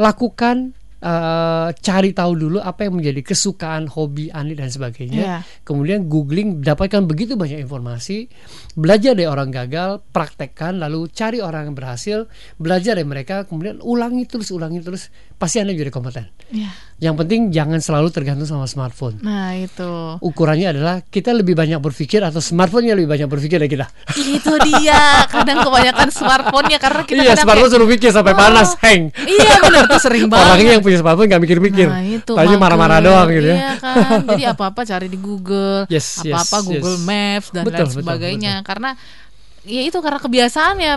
[0.00, 0.72] lakukan
[1.04, 5.20] uh, cari tahu dulu apa yang menjadi kesukaan hobi Ani dan sebagainya.
[5.20, 5.40] Yeah.
[5.62, 8.32] Kemudian googling dapatkan begitu banyak informasi,
[8.76, 12.18] belajar dari orang gagal, praktekkan lalu cari orang yang berhasil,
[12.60, 16.28] belajar dari mereka, kemudian ulangi terus ulangi terus pasti Anda jadi kompeten.
[16.48, 16.72] Yeah.
[16.96, 19.20] Yang penting jangan selalu tergantung sama smartphone.
[19.20, 20.16] Nah, itu.
[20.24, 23.84] Ukurannya adalah kita lebih banyak berpikir atau smartphone-nya lebih banyak berpikir dari kita.
[24.40, 25.28] Itu dia.
[25.28, 29.12] Kadang kebanyakan smartphone-nya karena kita Iya, smartphone kayak, suruh pikir sampai oh, panas, hang.
[29.12, 30.48] Iya, benar tuh sering banget.
[30.48, 31.88] Orangnya yang punya smartphone nggak mikir-mikir.
[31.92, 32.32] Nah, itu.
[32.32, 33.56] Tanya marah-marah doang gitu ya.
[33.60, 34.18] Iya kan.
[34.32, 37.04] Jadi apa-apa cari di Google, yes, apa-apa yes, Google yes.
[37.04, 38.54] Maps dan betul, lain sebagainya.
[38.56, 38.65] Betul, betul.
[38.66, 38.98] Karena
[39.66, 40.94] ya itu karena kebiasaan ya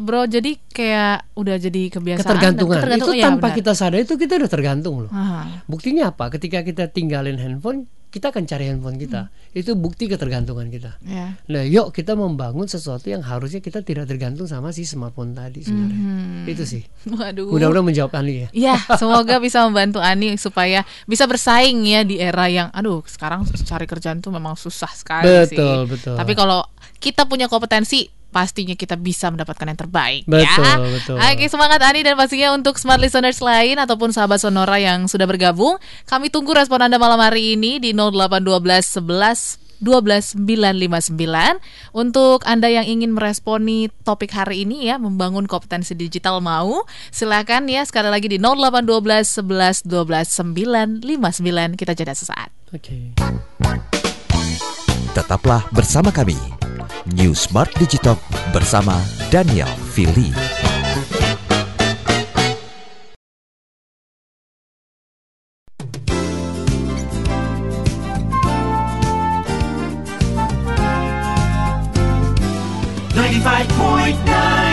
[0.00, 3.58] bro jadi kayak udah jadi kebiasaan ketergantungan, ketergantungan itu ya, tanpa benar.
[3.60, 5.60] kita sadar itu kita udah tergantung loh Aha.
[5.68, 9.28] buktinya apa ketika kita tinggalin handphone kita akan cari handphone kita.
[9.28, 9.52] Hmm.
[9.60, 10.96] Itu bukti ketergantungan kita.
[11.04, 11.36] Yeah.
[11.48, 16.00] Nah, yuk kita membangun sesuatu yang harusnya kita tidak tergantung sama si smartphone tadi sebenarnya.
[16.00, 16.44] Hmm.
[16.48, 16.82] Itu sih.
[17.08, 17.52] Waduh.
[17.52, 18.48] Mudah-mudahan menjawab Ani ya.
[18.56, 23.84] Ya, semoga bisa membantu Ani supaya bisa bersaing ya di era yang aduh, sekarang cari
[23.84, 25.56] kerjaan tuh memang susah sekali betul, sih.
[25.60, 26.16] Betul, betul.
[26.16, 26.64] Tapi kalau
[26.98, 30.76] kita punya kompetensi pastinya kita bisa mendapatkan yang terbaik betul, ya.
[30.76, 31.16] Betul.
[31.16, 35.80] Oke, semangat Ani dan pastinya untuk smart listeners lain ataupun sahabat Sonora yang sudah bergabung,
[36.04, 41.14] kami tunggu respon Anda malam hari ini di 0812 11 12959
[41.94, 46.82] untuk Anda yang ingin meresponi topik hari ini ya membangun kompetensi digital mau
[47.14, 52.50] silakan ya sekali lagi di 0812 11 12 959 kita jeda sesaat.
[52.74, 53.14] Oke.
[53.14, 53.14] Okay.
[55.14, 56.34] Tetaplah bersama kami
[57.16, 58.20] New Smart Digital
[58.52, 59.00] bersama
[59.32, 60.28] Daniel Fili.
[73.16, 74.67] Ninety-five point nine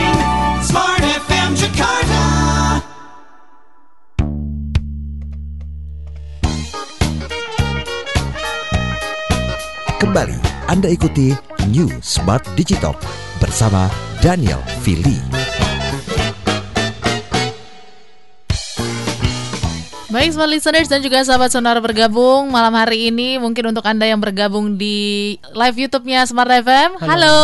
[10.05, 10.37] Kembali
[10.69, 11.33] Anda ikuti
[11.73, 12.93] New Smart Digital
[13.41, 13.89] bersama
[14.21, 15.17] Daniel Fili.
[20.13, 24.21] Baik, smart listeners dan juga sahabat sonar bergabung malam hari ini mungkin untuk anda yang
[24.21, 27.01] bergabung di live YouTube-nya Smart FM.
[27.01, 27.09] Halo.
[27.09, 27.39] Halo,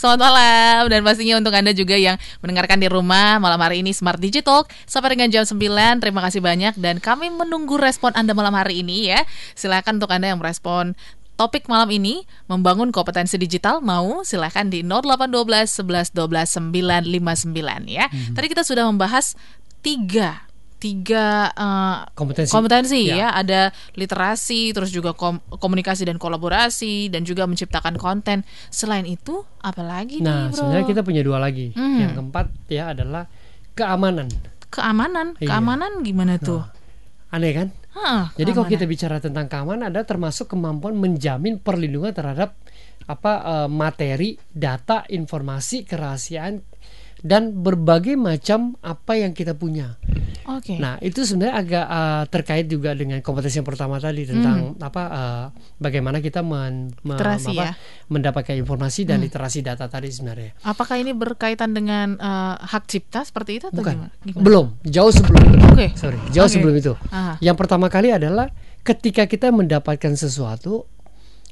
[0.00, 4.16] selamat malam dan pastinya untuk anda juga yang mendengarkan di rumah malam hari ini Smart
[4.16, 6.00] Digital sampai dengan jam 9.
[6.00, 9.20] Terima kasih banyak dan kami menunggu respon anda malam hari ini ya.
[9.52, 10.96] Silakan untuk anda yang merespon
[11.36, 16.72] topik malam ini membangun kompetensi digital mau silahkan di 0812 11 12
[17.12, 18.06] 959 ya.
[18.06, 18.34] Hmm.
[18.36, 19.34] Tadi kita sudah membahas
[19.82, 23.14] tiga tiga uh, kompetensi, kompetensi ya.
[23.14, 23.60] ya ada
[23.94, 30.50] literasi terus juga kom komunikasi dan kolaborasi dan juga menciptakan konten selain itu apalagi nah
[30.50, 30.58] nih, bro?
[30.58, 31.98] sebenarnya kita punya dua lagi hmm.
[32.02, 33.30] yang keempat ya adalah
[33.78, 34.26] keamanan
[34.74, 35.54] keamanan iya.
[35.54, 36.81] keamanan gimana tuh nah,
[37.32, 37.68] aneh kan?
[37.92, 42.56] Huh, Jadi kalau kita bicara tentang keamanan ada termasuk kemampuan menjamin perlindungan terhadap
[43.08, 46.62] apa uh, materi, data, informasi, kerahasiaan
[47.22, 49.94] dan berbagai macam apa yang kita punya.
[50.42, 50.74] Oke.
[50.74, 50.78] Okay.
[50.82, 54.82] Nah itu sebenarnya agak uh, terkait juga dengan kompetensi yang pertama tadi tentang mm.
[54.82, 55.46] apa uh,
[55.78, 57.72] bagaimana kita men, literasi, apa, ya?
[58.10, 59.24] mendapatkan informasi dan mm.
[59.30, 60.58] literasi data tadi sebenarnya.
[60.66, 63.66] Apakah ini berkaitan dengan uh, hak cipta seperti itu?
[63.70, 64.10] Atau Bukan.
[64.26, 64.42] Gimana?
[64.42, 64.66] Belum.
[64.82, 65.46] Jauh sebelum.
[65.70, 65.78] Oke.
[65.78, 65.88] Okay.
[65.94, 66.18] Sorry.
[66.34, 66.58] Jauh okay.
[66.58, 66.92] sebelum itu.
[67.14, 67.38] Aha.
[67.38, 68.50] Yang pertama kali adalah
[68.82, 70.90] ketika kita mendapatkan sesuatu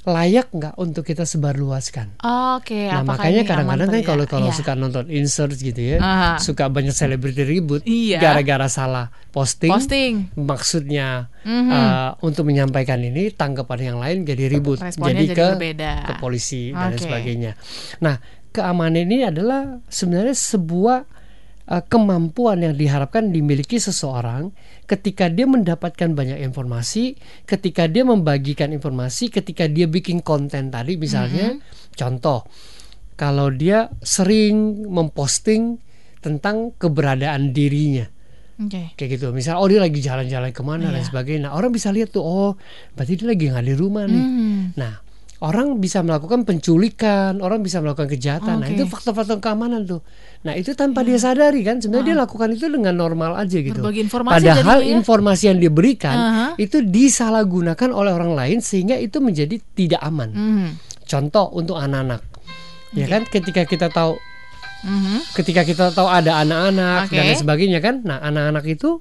[0.09, 2.25] layak nggak untuk kita sebarluaskan.
[2.57, 2.73] Oke.
[2.73, 4.57] Okay, nah makanya kadang-kadang kan kalau kalau iya.
[4.57, 6.31] suka nonton insert gitu ya, Aha.
[6.41, 8.17] suka banyak selebriti ribut iya.
[8.17, 9.69] gara-gara salah posting.
[9.69, 10.13] Posting.
[10.41, 11.69] Maksudnya mm-hmm.
[11.69, 16.73] uh, untuk menyampaikan ini tanggapan yang lain jadi ribut, Responnya jadi, jadi ke ke polisi
[16.73, 16.81] okay.
[16.81, 17.53] dan sebagainya.
[18.01, 18.17] Nah
[18.57, 20.99] keamanan ini adalah sebenarnya sebuah
[21.69, 24.49] uh, kemampuan yang diharapkan dimiliki seseorang
[24.91, 27.15] ketika dia mendapatkan banyak informasi,
[27.47, 31.95] ketika dia membagikan informasi, ketika dia bikin konten tadi misalnya, mm-hmm.
[31.95, 32.43] contoh
[33.15, 35.79] kalau dia sering memposting
[36.19, 38.11] tentang keberadaan dirinya.
[38.61, 38.93] Okay.
[38.99, 39.27] Kayak gitu.
[39.31, 40.93] Misal oh dia lagi jalan-jalan ke mana yeah.
[40.99, 41.09] dan iya.
[41.09, 41.41] sebagainya.
[41.49, 42.53] Nah, orang bisa lihat tuh oh
[42.93, 44.27] berarti dia lagi nggak di rumah nih.
[44.27, 44.61] Mm.
[44.77, 44.95] Nah
[45.41, 48.61] orang bisa melakukan penculikan, orang bisa melakukan kejahatan.
[48.61, 48.65] Okay.
[48.65, 50.05] Nah, itu faktor-faktor keamanan tuh.
[50.45, 51.17] Nah, itu tanpa yeah.
[51.17, 52.09] dia sadari kan sebenarnya uh.
[52.13, 53.81] dia lakukan itu dengan normal aja gitu.
[53.81, 54.93] informasi Padahal ya?
[55.01, 56.51] informasi yang dia berikan uh -huh.
[56.61, 60.31] itu disalahgunakan oleh orang lain sehingga itu menjadi tidak aman.
[60.33, 60.69] Mm.
[61.09, 62.21] Contoh untuk anak-anak.
[62.93, 63.01] Okay.
[63.01, 64.21] Ya kan ketika kita tahu
[64.85, 65.19] mm -hmm.
[65.41, 67.17] ketika kita tahu ada anak-anak okay.
[67.17, 68.05] dan lain sebagainya kan.
[68.05, 69.01] Nah, anak-anak itu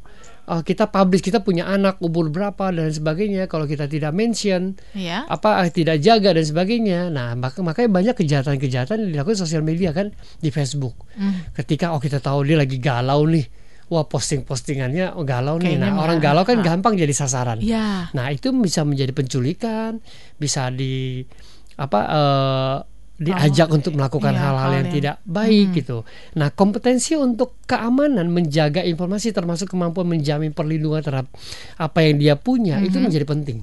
[0.49, 5.29] uh, kita publish kita punya anak umur berapa dan sebagainya kalau kita tidak mention yeah.
[5.29, 9.93] apa uh, tidak jaga dan sebagainya nah maka makanya banyak kejahatan-kejahatan yang dilakukan sosial media
[9.93, 10.09] kan
[10.41, 11.53] di Facebook mm.
[11.61, 13.45] ketika oh kita tahu dia lagi galau nih
[13.89, 15.73] wah posting-postingannya oh, galau nih.
[15.81, 17.57] Nah, orang galau kan gampang jadi sasaran.
[17.57, 18.13] Yeah.
[18.13, 19.97] Nah, itu bisa menjadi penculikan,
[20.37, 21.25] bisa di
[21.73, 22.75] apa uh,
[23.19, 25.75] diajak oh, untuk melakukan iya, hal-hal iya, yang tidak baik hmm.
[25.75, 25.97] gitu.
[26.39, 31.27] Nah, kompetensi untuk keamanan menjaga informasi termasuk kemampuan menjamin perlindungan terhadap
[31.75, 32.87] apa yang dia punya hmm.
[32.87, 33.59] itu menjadi penting.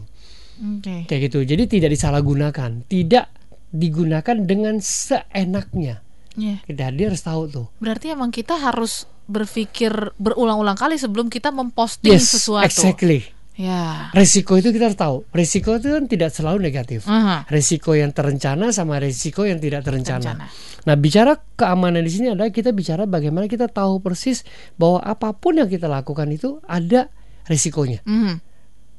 [0.56, 1.08] Okay.
[1.08, 1.38] Kayak gitu.
[1.48, 3.32] Jadi tidak disalahgunakan, tidak
[3.72, 6.04] digunakan dengan seenaknya.
[6.36, 6.60] Yeah.
[6.68, 7.66] Kita dia harus tahu tuh.
[7.80, 9.90] Berarti emang kita harus berpikir
[10.20, 12.68] berulang-ulang kali sebelum kita memposting yes, sesuatu.
[12.68, 13.35] Exactly.
[13.56, 14.12] Ya.
[14.12, 15.24] Resiko itu kita harus tahu.
[15.32, 17.08] Resiko itu kan tidak selalu negatif.
[17.08, 17.40] Uh -huh.
[17.48, 20.36] Resiko yang terencana sama resiko yang tidak terencana.
[20.36, 20.84] terencana.
[20.84, 24.44] Nah, bicara keamanan di sini adalah kita bicara bagaimana kita tahu persis
[24.76, 27.08] bahwa apa pun yang kita lakukan itu ada
[27.48, 28.04] resikonya.
[28.04, 28.36] Uh -huh.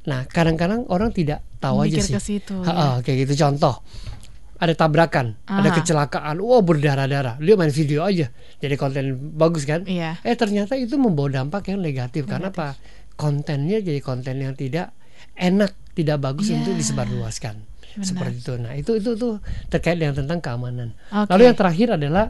[0.10, 2.42] Nah, kadang-kadang orang tidak tahu Mikir aja sih.
[2.42, 3.06] Situ, ha -ha, ya.
[3.06, 3.78] kayak gitu contoh.
[4.58, 5.62] Ada tabrakan, Aha.
[5.62, 7.38] ada kecelakaan, wow berdarah-darah.
[7.38, 9.86] Dia main video aja, jadi konten bagus kan?
[9.86, 10.18] Iya.
[10.26, 12.26] Eh ternyata itu membawa dampak yang negatif.
[12.26, 12.34] negatif.
[12.34, 12.74] Karena apa?
[13.18, 14.94] Kontennya jadi konten yang tidak
[15.36, 16.62] enak, tidak bagus yeah.
[16.62, 17.56] untuk disebarluaskan.
[17.98, 18.06] Benar.
[18.06, 18.54] Seperti itu.
[18.62, 19.42] Nah, itu itu tuh
[19.74, 20.94] terkait dengan tentang keamanan.
[21.10, 21.30] Okay.
[21.34, 22.26] Lalu yang terakhir adalah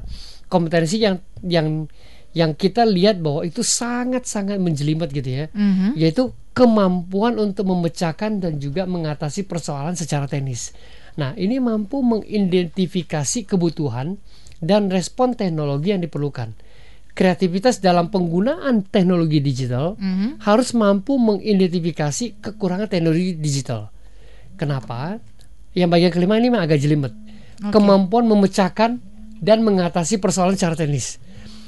[0.48, 1.92] kompetensi yang yang
[2.32, 5.92] yang kita lihat bahwa itu sangat-sangat menjelimet gitu ya, mm-hmm.
[6.00, 10.72] yaitu kemampuan untuk memecahkan dan juga mengatasi persoalan secara teknis.
[11.18, 14.22] Nah, ini mampu mengidentifikasi kebutuhan
[14.62, 16.54] dan respon teknologi yang diperlukan
[17.18, 20.46] kreativitas dalam penggunaan teknologi digital mm-hmm.
[20.46, 23.90] harus mampu mengidentifikasi kekurangan teknologi digital.
[24.54, 25.18] Kenapa?
[25.74, 27.14] Yang bagian kelima ini memang agak jelimet.
[27.58, 27.74] Okay.
[27.74, 29.02] Kemampuan memecahkan
[29.42, 31.18] dan mengatasi persoalan secara teknis.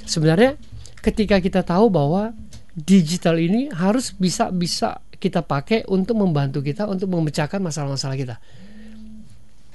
[0.05, 0.53] Sebenarnya
[1.01, 2.29] ketika kita tahu bahwa
[2.77, 8.38] digital ini harus bisa bisa kita pakai untuk membantu kita untuk memecahkan masalah-masalah kita.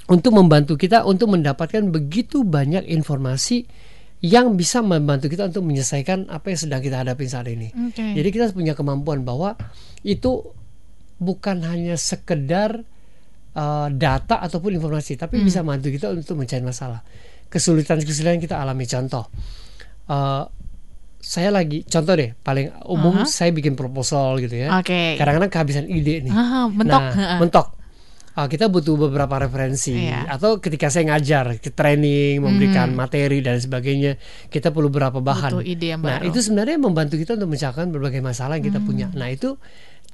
[0.06, 3.66] Untuk membantu kita untuk mendapatkan begitu banyak informasi
[4.24, 7.68] yang bisa membantu kita untuk menyelesaikan apa yang sedang kita hadapi saat ini.
[7.92, 8.16] Okay.
[8.16, 9.52] Jadi kita punya kemampuan bahwa
[10.00, 10.40] itu
[11.20, 12.80] bukan hanya sekedar
[13.52, 15.44] uh, data ataupun informasi, tapi hmm.
[15.44, 17.04] bisa membantu kita untuk mencari masalah.
[17.52, 19.28] Kesulitan-kesulitan kita alami contoh.
[20.08, 20.48] Uh,
[21.20, 23.28] saya lagi contoh deh paling umum uh -huh.
[23.28, 24.72] saya bikin proposal gitu ya.
[24.80, 25.20] Okay.
[25.20, 26.32] Kadang-kadang kehabisan ide nih.
[26.32, 27.02] Uh -huh, mentok.
[27.12, 27.66] Nah, mentok
[28.34, 30.26] uh, kita butuh beberapa referensi iya.
[30.26, 32.98] atau ketika saya ngajar ke training memberikan hmm.
[32.98, 34.18] materi dan sebagainya
[34.50, 35.62] kita perlu beberapa bahan.
[35.62, 38.88] ide yang nah itu sebenarnya membantu kita untuk mencahkan berbagai masalah yang kita hmm.
[38.88, 39.06] punya.
[39.14, 39.56] Nah itu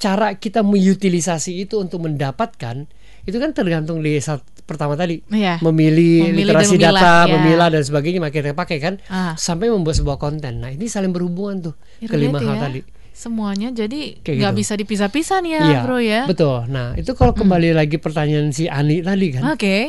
[0.00, 2.88] cara kita mengutilisasi itu untuk mendapatkan
[3.28, 5.61] itu kan tergantung di saat pertama tadi iya.
[5.61, 7.37] memilih, memilih literasi data, ya.
[7.37, 9.37] memilah dan sebagainya makanya kita pakai kan ah.
[9.37, 10.64] sampai membuat sebuah konten.
[10.64, 12.61] Nah ini saling berhubungan tuh ya, kelima hal ya.
[12.64, 12.80] tadi
[13.20, 14.61] semuanya jadi nggak gitu.
[14.64, 17.76] bisa dipisah-pisah nih ya, ya bro ya betul nah itu kalau kembali hmm.
[17.76, 19.83] lagi pertanyaan si Ani tadi kan oke okay.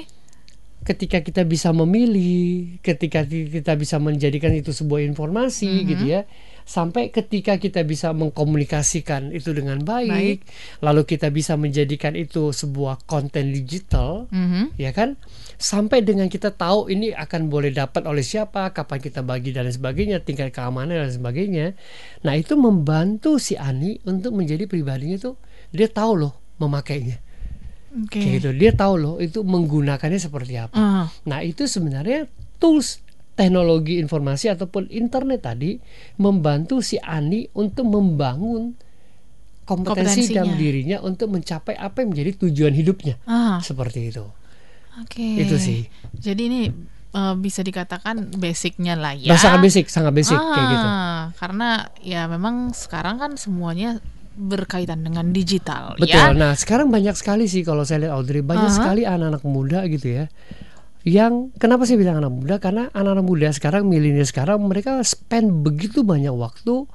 [0.83, 5.87] ketika kita bisa memilih ketika kita bisa menjadikan itu sebuah informasi -hmm.
[5.87, 6.21] gitu ya
[6.67, 10.39] sampai ketika kita bisa mengkomunikasikan itu dengan baik, baik.
[10.85, 14.75] lalu kita bisa menjadikan itu sebuah konten digital -hmm.
[14.77, 15.17] ya kan
[15.61, 20.25] sampai dengan kita tahu ini akan boleh dapat oleh siapa, kapan kita bagi dan sebagainya,
[20.25, 21.77] tingkat keamanan dan sebagainya.
[22.25, 25.37] Nah itu membantu si Ani untuk menjadi pribadinya tuh
[25.69, 27.21] dia tahu loh memakainya.
[28.09, 28.19] Okay.
[28.19, 28.49] Kayak gitu.
[28.57, 30.73] Dia tahu loh itu menggunakannya seperti apa.
[30.73, 31.05] Uh.
[31.29, 32.25] Nah itu sebenarnya
[32.57, 33.05] tools
[33.37, 35.77] teknologi informasi ataupun internet tadi
[36.17, 38.75] membantu si Ani untuk membangun
[39.61, 43.21] kompetensi dalam dirinya untuk mencapai apa yang menjadi tujuan hidupnya.
[43.29, 43.61] Uh.
[43.61, 44.40] Seperti itu.
[45.01, 45.37] Oke.
[45.37, 45.43] Okay.
[45.45, 45.81] Itu sih.
[46.15, 46.61] Jadi ini
[47.15, 49.35] uh, bisa dikatakan basicnya lah ya.
[49.35, 50.87] sangat basic, sangat basic ah, kayak gitu.
[51.37, 51.69] Karena
[52.01, 53.99] ya memang sekarang kan semuanya
[54.31, 56.15] berkaitan dengan digital Betul.
[56.15, 56.31] ya.
[56.31, 56.39] Betul.
[56.39, 58.79] Nah, sekarang banyak sekali sih kalau saya lihat Audrey, banyak uh -huh.
[58.79, 60.25] sekali anak-anak muda gitu ya.
[61.01, 62.55] Yang kenapa sih bilang anak muda?
[62.61, 66.85] Karena anak-anak muda sekarang milenial sekarang mereka spend begitu banyak waktu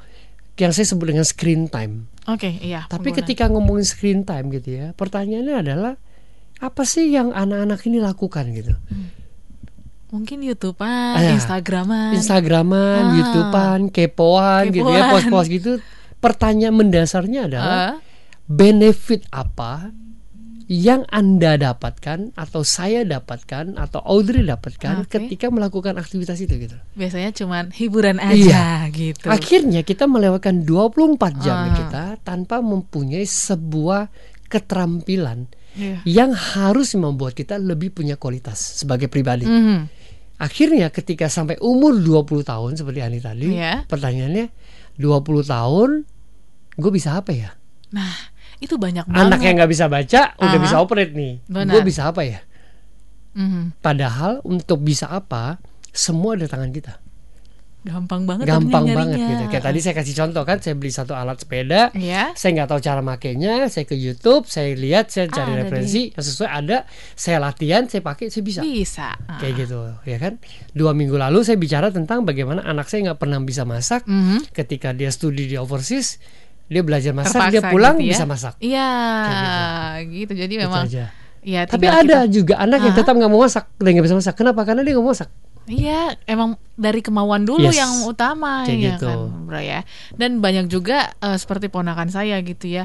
[0.56, 2.08] yang saya sebut dengan screen time.
[2.26, 2.88] Oke, okay, iya.
[2.88, 3.18] Tapi pengguna.
[3.22, 5.94] ketika ngomongin screen time gitu ya, pertanyaannya adalah
[6.56, 9.08] apa sih yang anak-anak ini lakukan gitu hmm.
[10.12, 13.14] mungkin YouTubean, ah, Instagraman, Instagraman, ah.
[13.20, 15.72] YouTubean, kepoan, kepoan gitu ya, post-post gitu.
[16.22, 17.94] Pertanyaan mendasarnya adalah uh.
[18.48, 19.92] benefit apa
[20.66, 25.30] yang Anda dapatkan atau saya dapatkan atau Audrey dapatkan okay.
[25.30, 26.74] ketika melakukan aktivitas itu gitu.
[26.98, 28.66] Biasanya cuma hiburan aja iya.
[28.90, 29.30] gitu.
[29.30, 31.74] Akhirnya kita melewatkan 24 jam uh.
[31.74, 34.10] kita tanpa mempunyai sebuah
[34.50, 36.00] keterampilan yeah.
[36.08, 39.46] yang harus membuat kita lebih punya kualitas sebagai pribadi.
[39.46, 39.80] Mm -hmm.
[40.36, 43.84] Akhirnya ketika sampai umur 20 tahun seperti Ani tadi, yeah.
[43.88, 44.52] pertanyaannya
[44.98, 45.90] 20 tahun
[46.76, 47.56] gue bisa apa ya?
[47.92, 48.12] Nah,
[48.60, 49.24] itu banyak banget.
[49.32, 50.44] Anak yang nggak bisa baca uh -huh.
[50.50, 51.34] udah bisa operate nih.
[51.48, 52.40] Gue bisa apa ya?
[53.36, 53.64] Mm -hmm.
[53.80, 55.60] Padahal untuk bisa apa,
[55.92, 57.05] semua ada tangan kita
[57.86, 61.38] gampang banget gampang banget gitu kayak tadi saya kasih contoh kan saya beli satu alat
[61.38, 62.34] sepeda ya.
[62.34, 66.24] saya nggak tahu cara makainya saya ke YouTube saya lihat saya cari ah, referensi yang
[66.26, 66.82] sesuai ada
[67.14, 69.38] saya latihan saya pakai saya bisa bisa ah.
[69.38, 70.42] kayak gitu ya kan
[70.74, 74.38] dua minggu lalu saya bicara tentang bagaimana anak saya nggak pernah bisa masak mm -hmm.
[74.50, 76.18] ketika dia studi di overseas
[76.66, 78.12] dia belajar masak Terpaksa dia pulang gitu ya?
[78.18, 78.90] bisa masak iya
[80.02, 80.34] gitu.
[80.34, 80.90] gitu jadi memang
[81.46, 82.34] Ya, Tapi ada kita...
[82.34, 84.34] juga anak yang tetap nggak mau masak, dan nggak bisa masak.
[84.34, 84.66] Kenapa?
[84.66, 85.30] Karena dia nggak mau masak.
[85.66, 87.78] Iya, emang dari kemauan dulu yes.
[87.82, 89.06] yang utama Kayak ya gitu.
[89.10, 89.80] kan, bro ya.
[90.14, 92.84] Dan banyak juga uh, seperti ponakan saya gitu ya.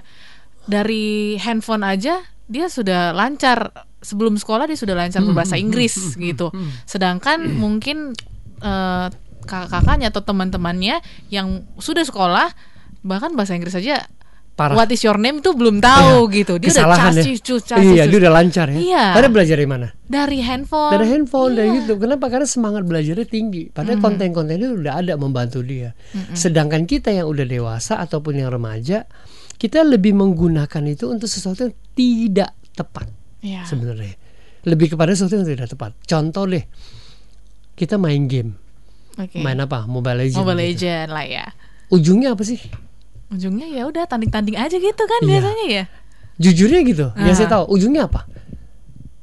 [0.66, 3.72] Dari handphone aja dia sudah lancar
[4.02, 6.48] sebelum sekolah dia sudah lancar berbahasa hmm, hmm, Inggris hmm, gitu.
[6.90, 8.18] Sedangkan mungkin
[8.66, 9.08] uh,
[9.46, 12.50] kakak-kakaknya atau teman-temannya yang sudah sekolah
[13.02, 14.06] bahkan bahasa Inggris saja
[14.62, 14.78] Parah.
[14.78, 16.54] What is your name tuh belum tahu iya, gitu.
[16.62, 17.78] Dia Kesalahan udah cacis, ya.
[17.82, 18.78] Iya, dia udah lancar ya.
[18.78, 19.06] Iya.
[19.18, 19.88] Karena belajar dari mana?
[20.06, 20.92] Dari handphone.
[20.94, 21.58] Dari handphone, iya.
[21.58, 22.00] dari YouTube.
[22.06, 22.26] Kenapa?
[22.30, 23.64] Karena semangat belajarnya tinggi.
[23.74, 24.06] Padahal mm.
[24.06, 25.98] konten-kontennya udah ada membantu dia.
[26.14, 26.36] Mm -mm.
[26.38, 29.10] Sedangkan kita yang udah dewasa ataupun yang remaja,
[29.58, 33.10] kita lebih menggunakan itu untuk sesuatu yang tidak tepat.
[33.42, 33.66] Yeah.
[33.66, 34.14] Sebenarnya.
[34.62, 35.98] Lebih kepada sesuatu yang tidak tepat.
[36.06, 36.62] Contoh deh.
[37.74, 38.54] Kita main game.
[39.18, 39.42] Okay.
[39.42, 39.90] Main apa?
[39.90, 40.38] Mobile Legend.
[40.46, 40.86] Mobile gitu.
[40.86, 41.46] Legend lah ya.
[41.90, 42.62] Ujungnya apa sih?
[43.32, 45.28] Ujungnya ya udah tanding-tanding aja gitu kan iya.
[45.28, 45.84] biasanya ya?
[46.42, 47.08] Jujurnya gitu.
[47.16, 47.26] Uh.
[47.26, 48.28] ya saya tahu ujungnya apa?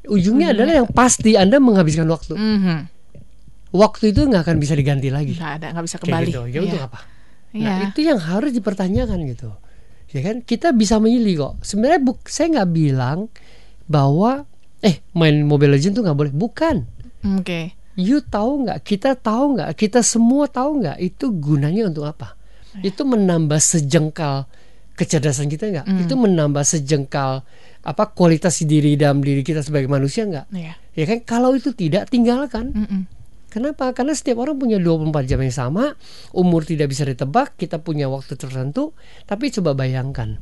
[0.08, 0.48] Ujungnya, ujungnya.
[0.56, 2.32] adalah yang pasti anda menghabiskan waktu.
[2.34, 2.78] Mm -hmm.
[3.76, 5.36] waktu itu nggak akan bisa diganti lagi.
[5.36, 6.26] Nggak ada nggak bisa kembali.
[6.32, 6.40] gitu.
[6.48, 6.88] ya untuk iya.
[6.88, 7.00] apa?
[7.48, 7.88] Nah yeah.
[7.92, 9.52] itu yang harus dipertanyakan gitu.
[10.16, 10.40] Ya kan?
[10.40, 11.54] Kita bisa memilih kok.
[11.60, 13.28] Sebenarnya buk saya nggak bilang
[13.84, 14.48] bahwa
[14.80, 16.32] eh main Mobile Legend tuh nggak boleh.
[16.32, 16.76] Bukan.
[17.36, 17.44] Oke.
[17.44, 17.64] Okay.
[18.00, 18.80] you tahu nggak?
[18.80, 19.76] Kita tahu nggak?
[19.76, 20.96] Kita semua tahu nggak?
[20.96, 22.37] Itu gunanya untuk apa
[22.84, 24.46] itu menambah sejengkal
[24.98, 25.86] kecerdasan kita nggak?
[25.86, 25.98] Mm.
[26.04, 27.46] Itu menambah sejengkal
[27.86, 30.46] apa kualitas diri dalam diri kita sebagai manusia nggak?
[30.50, 30.74] Yeah.
[30.98, 32.74] Ya kan kalau itu tidak tinggalkan.
[32.74, 33.02] Mm -mm.
[33.48, 33.96] Kenapa?
[33.96, 35.96] Karena setiap orang punya 24 jam yang sama,
[36.36, 38.92] umur tidak bisa ditebak, kita punya waktu tertentu,
[39.24, 40.36] tapi coba bayangkan.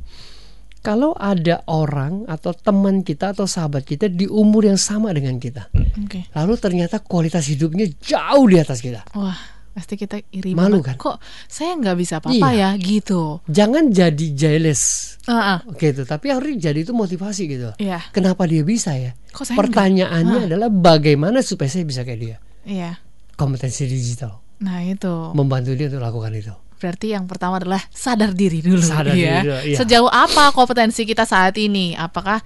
[0.83, 5.71] Kalau ada orang atau teman kita atau sahabat kita di umur yang sama dengan kita.
[6.03, 6.27] Okay.
[6.35, 9.07] Lalu ternyata kualitas hidupnya jauh di atas kita.
[9.15, 10.97] Wah pasti kita iri malu banget.
[10.97, 11.15] kan kok
[11.45, 12.73] saya nggak bisa apa-apa iya.
[12.73, 15.77] ya gitu jangan jadi jealous uh -uh.
[15.77, 18.01] gitu tapi harus jadi itu motivasi gitu iya.
[18.09, 22.97] kenapa dia bisa ya kok saya pertanyaannya adalah bagaimana supaya saya bisa kayak dia iya.
[23.37, 28.61] kompetensi digital nah itu membantu dia untuk lakukan itu Berarti yang pertama adalah sadar diri
[28.61, 28.77] dulu.
[28.85, 29.41] Sadar ya.
[29.41, 29.57] diri dulu.
[29.65, 29.77] Iya.
[29.81, 31.97] Sejauh apa kompetensi kita saat ini?
[31.97, 32.45] Apakah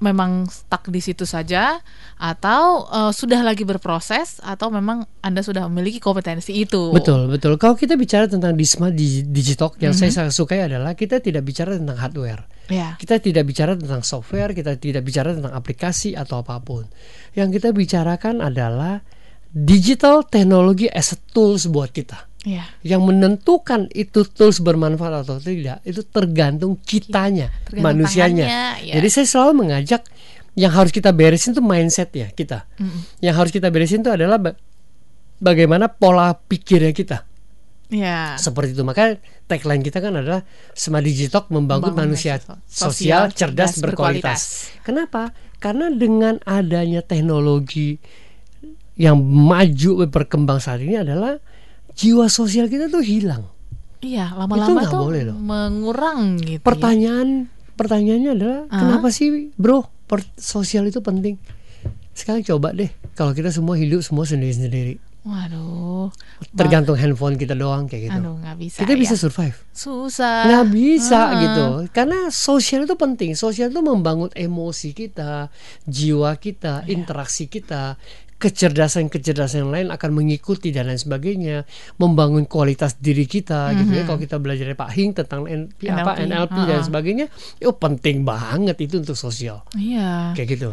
[0.00, 1.78] memang stuck di situ saja
[2.16, 6.90] atau uh, sudah lagi berproses atau memang Anda sudah memiliki kompetensi itu.
[6.90, 7.60] Betul, betul.
[7.60, 10.12] Kalau kita bicara tentang Disma di Digitalk yang mm -hmm.
[10.16, 12.48] saya sukai adalah kita tidak bicara tentang hardware.
[12.72, 12.96] Yeah.
[12.96, 16.88] Kita tidak bicara tentang software, kita tidak bicara tentang aplikasi atau apa pun.
[17.36, 19.04] Yang kita bicarakan adalah
[19.50, 22.29] digital teknologi as a tools buat kita.
[22.40, 22.64] Yeah.
[22.80, 28.46] Yang menentukan itu tools bermanfaat atau tidak itu tergantung kitanya, tergantung manusianya.
[28.80, 28.96] ya.
[28.96, 30.08] Jadi saya selalu mengajak
[30.56, 32.64] yang harus kita beresin itu mindset ya kita.
[32.80, 33.00] Mm -mm.
[33.20, 34.40] Yang harus kita beresin itu adalah
[35.36, 37.28] bagaimana pola pikirnya kita.
[37.90, 38.38] Ya.
[38.38, 39.18] Seperti itu maka
[39.50, 44.40] tagline kita kan adalah Smart Digital membangun, membangun manusia sosial, sosial cerdas, cerdas berkualitas.
[44.40, 44.42] berkualitas.
[44.86, 45.22] Kenapa?
[45.60, 47.98] Karena dengan adanya teknologi
[48.96, 51.36] yang maju berkembang saat ini adalah
[52.00, 53.44] jiwa sosial kita tuh hilang.
[54.00, 55.36] Iya, lama-lama tuh boleh loh.
[55.36, 56.56] mengurang gitu.
[56.56, 56.64] Ya.
[56.64, 57.76] Pertanyaan ya.
[57.76, 59.84] pertanyaannya adalah uh kenapa sih, Bro?
[60.08, 61.36] Per sosial itu penting.
[62.16, 64.96] Sekarang coba deh kalau kita semua hidup semua sendiri-sendiri.
[65.20, 66.08] Waduh.
[66.56, 68.20] Tergantung handphone kita doang kayak gitu.
[68.24, 68.78] Aduh, gak bisa.
[68.80, 69.00] Kita ya.
[69.04, 69.56] bisa survive.
[69.68, 70.48] Susah.
[70.48, 71.36] Nggak bisa uh.
[71.44, 71.66] gitu.
[71.92, 73.36] Karena sosial itu penting.
[73.36, 75.52] Sosial itu membangun emosi kita,
[75.84, 76.96] jiwa kita, yeah.
[76.96, 78.00] interaksi kita
[78.40, 81.68] kecerdasan-kecerdasan yang lain akan mengikuti dan lain sebagainya,
[82.00, 83.78] membangun kualitas diri kita mm-hmm.
[83.84, 84.02] gitu ya.
[84.02, 84.08] Mhm.
[84.08, 86.66] Kalau kita belajar dari Pak Hing tentang NLP, apa NLP uh-huh.
[86.72, 87.26] dan sebagainya,
[87.60, 89.60] itu penting banget itu untuk sosial.
[89.76, 90.32] Iya.
[90.32, 90.70] Kayak gitu.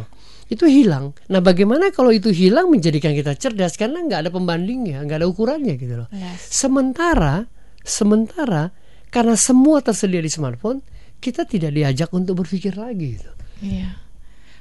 [0.48, 1.12] Itu hilang.
[1.28, 5.76] Nah, bagaimana kalau itu hilang menjadikan kita cerdas karena nggak ada pembandingnya, nggak ada ukurannya
[5.76, 6.08] gitu loh.
[6.08, 6.48] Yes.
[6.48, 7.44] Sementara,
[7.84, 8.72] sementara
[9.12, 10.80] karena semua tersedia di smartphone,
[11.20, 13.32] kita tidak diajak untuk berpikir lagi gitu.
[13.60, 14.07] Iya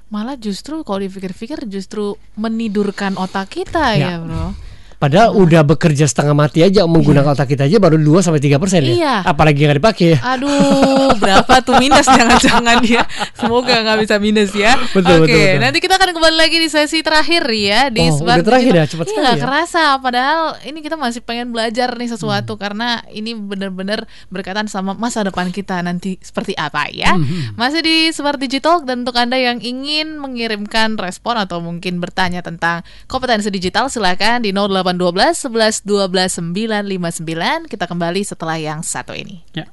[0.07, 4.23] malah justru kalau dipikir-pikir justru menidurkan otak kita ya, ya.
[4.23, 4.66] bro
[4.97, 5.41] Padahal nah.
[5.45, 7.37] udah bekerja setengah mati aja menggunakan iya.
[7.37, 8.93] otak kita aja baru 2 sampai tiga persen ya.
[8.97, 9.15] Iya.
[9.29, 10.17] Apalagi nggak dipakai.
[10.17, 13.05] Aduh, berapa tuh minus jangan-jangan ya.
[13.37, 14.73] Semoga nggak bisa minus ya.
[14.89, 15.61] Betul, Oke, betul, betul.
[15.61, 19.05] nanti kita akan kembali lagi di sesi terakhir ya di oh, udah terakhir ya, cepat
[19.05, 19.37] iya, sekali.
[19.37, 19.43] ya.
[19.45, 22.61] kerasa padahal ini kita masih pengen belajar nih sesuatu hmm.
[22.61, 27.13] karena ini benar-benar berkaitan sama masa depan kita nanti seperti apa ya.
[27.13, 27.53] Hmm.
[27.53, 32.81] Masih di Smart Digital dan untuk Anda yang ingin mengirimkan respon atau mungkin bertanya tentang
[33.05, 37.67] kompetensi digital silakan di 08 0812 11 12 959.
[37.67, 39.43] Kita kembali setelah yang satu ini.
[39.51, 39.67] Ya.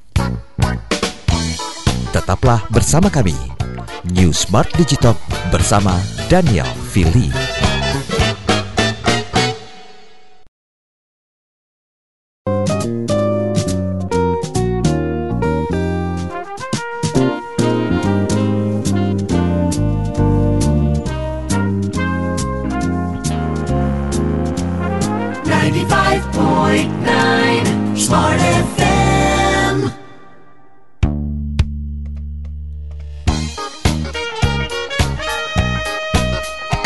[2.11, 3.35] Tetaplah bersama kami.
[4.13, 5.17] New Smart Digital
[5.49, 5.97] bersama
[6.27, 7.64] Daniel Fili.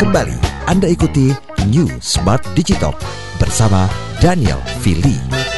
[0.09, 1.29] Kembali Anda ikuti
[1.69, 2.97] New Smart Digital
[3.37, 3.85] bersama
[4.17, 5.48] Daniel Fili.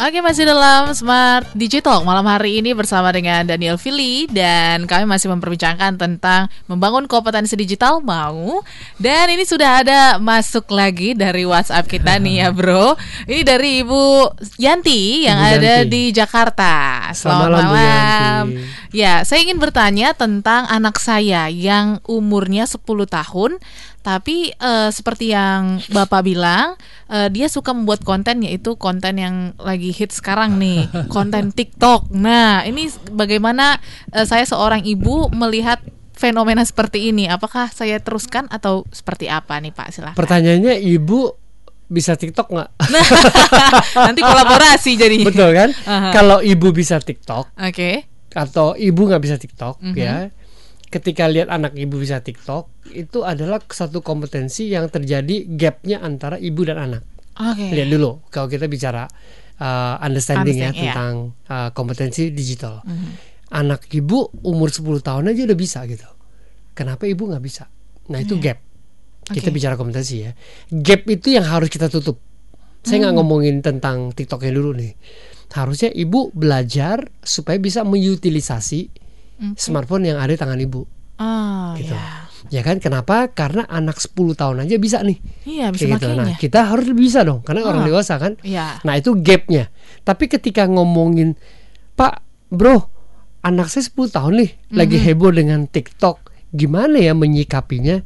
[0.00, 5.28] Oke masih dalam Smart Digital malam hari ini bersama dengan Daniel Fili dan kami masih
[5.28, 8.64] memperbincangkan tentang membangun kompetensi digital mau.
[8.96, 12.96] Dan ini sudah ada masuk lagi dari WhatsApp kita nih ya bro.
[13.28, 15.92] Ini dari Ibu Yanti yang Ibu ada Yanti.
[15.92, 16.72] di Jakarta.
[17.12, 18.44] Selamat, selamat malam, malam.
[18.96, 23.60] ya saya ingin bertanya tentang anak saya yang umurnya 10 tahun
[24.00, 26.76] tapi uh, seperti yang Bapak bilang,
[27.12, 32.08] uh, dia suka membuat konten yaitu konten yang lagi hit sekarang nih, konten TikTok.
[32.16, 33.76] Nah, ini bagaimana
[34.16, 35.84] uh, saya seorang ibu melihat
[36.16, 37.28] fenomena seperti ini?
[37.28, 39.88] Apakah saya teruskan atau seperti apa nih Pak?
[39.92, 40.16] Silahkan.
[40.16, 41.36] Pertanyaannya ibu
[41.90, 42.70] bisa TikTok nggak?
[44.08, 45.16] Nanti kolaborasi jadi.
[45.20, 45.70] Betul kan?
[45.84, 46.12] Uh -huh.
[46.16, 47.68] Kalau ibu bisa TikTok, oke.
[47.68, 48.08] Okay.
[48.32, 49.92] Atau ibu nggak bisa TikTok, uh mhm.
[49.92, 50.00] -huh.
[50.00, 50.14] ya
[50.90, 56.66] ketika lihat anak ibu bisa TikTok itu adalah satu kompetensi yang terjadi gapnya antara ibu
[56.66, 57.02] dan anak.
[57.38, 57.70] Okay.
[57.72, 59.06] Lihat dulu kalau kita bicara
[59.62, 60.92] uh, understanding, ya iya.
[60.92, 62.82] tentang uh, kompetensi digital.
[62.82, 63.12] Mm -hmm.
[63.50, 66.06] Anak ibu umur 10 tahun aja udah bisa gitu.
[66.74, 67.70] Kenapa ibu nggak bisa?
[68.10, 68.54] Nah itu yeah.
[68.54, 68.58] gap.
[69.30, 70.34] Kita bicara kompetensi ya.
[70.74, 72.18] Gap itu yang harus kita tutup.
[72.82, 73.18] Saya nggak mm.
[73.22, 74.98] ngomongin tentang TikToknya dulu nih.
[75.54, 78.99] Harusnya ibu belajar supaya bisa mengutilisasi
[79.40, 79.56] okay.
[79.56, 80.84] smartphone yang ada di tangan ibu.
[81.20, 81.92] Oh, gitu.
[81.92, 82.24] Ya.
[82.48, 83.28] ya kan kenapa?
[83.36, 85.20] Karena anak 10 tahun aja bisa nih.
[85.44, 86.08] Iya, bisa gitu.
[86.16, 87.70] Nah, kita harus bisa dong karena oh.
[87.72, 88.40] orang dewasa kan.
[88.40, 88.80] Iya.
[88.80, 89.68] Nah, itu gapnya.
[90.00, 91.36] Tapi ketika ngomongin,
[91.92, 92.88] "Pak, Bro,
[93.44, 94.76] anak saya 10 tahun nih mm -hmm.
[94.80, 96.32] lagi heboh dengan TikTok.
[96.56, 98.00] Gimana ya menyikapinya?"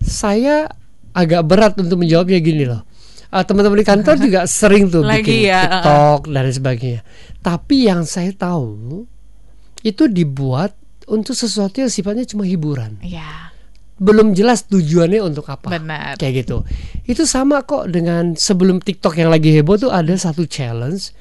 [0.00, 0.68] Saya
[1.12, 2.84] agak berat untuk menjawabnya gini loh.
[3.28, 7.00] Uh, teman-teman di kantor juga sering tuh Lagi bikin ya, TikTok dan sebagainya.
[7.44, 9.04] Tapi yang saya tahu
[9.86, 10.74] itu dibuat
[11.06, 12.98] untuk sesuatu yang sifatnya cuma hiburan.
[12.98, 13.54] Iya.
[13.96, 15.70] Belum jelas tujuannya untuk apa.
[15.78, 16.18] Benar.
[16.18, 16.66] Kayak gitu.
[17.06, 21.14] Itu sama kok dengan sebelum TikTok yang lagi heboh tuh ada satu challenge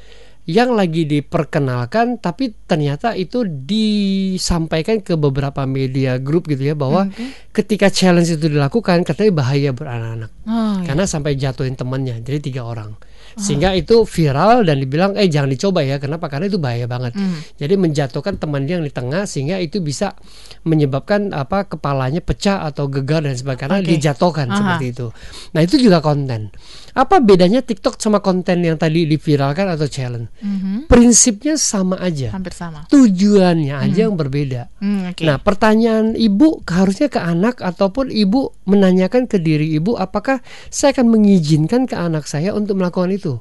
[0.46, 7.34] yang lagi diperkenalkan tapi ternyata itu disampaikan ke beberapa media grup gitu ya bahwa okay.
[7.50, 10.86] ketika challenge itu dilakukan katanya bahaya beranak-anak oh, iya.
[10.86, 12.94] karena sampai jatuhin temannya jadi tiga orang
[13.36, 17.60] sehingga itu viral dan dibilang eh jangan dicoba ya kenapa karena itu bahaya banget mm.
[17.60, 20.16] jadi menjatuhkan teman dia yang di tengah sehingga itu bisa
[20.64, 23.92] menyebabkan apa kepalanya pecah atau gegar dan sebagainya karena okay.
[23.92, 24.56] dijatuhkan Aha.
[24.56, 25.08] seperti itu
[25.52, 26.48] nah itu juga konten
[26.96, 30.88] apa bedanya TikTok sama konten yang tadi diviralkan atau challenge mm-hmm.
[30.88, 34.06] prinsipnya sama aja hampir sama tujuannya aja mm.
[34.08, 35.28] yang berbeda mm, okay.
[35.28, 40.40] nah pertanyaan ibu harusnya ke anak ataupun ibu menanyakan ke diri ibu apakah
[40.72, 43.34] saya akan mengizinkan ke anak saya untuk melakukan itu.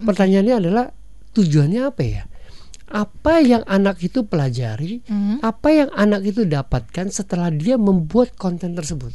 [0.00, 0.86] Pertanyaannya adalah
[1.36, 2.22] tujuannya apa ya?
[2.90, 5.06] Apa yang anak itu pelajari?
[5.06, 5.36] Mm-hmm.
[5.46, 9.14] Apa yang anak itu dapatkan setelah dia membuat konten tersebut?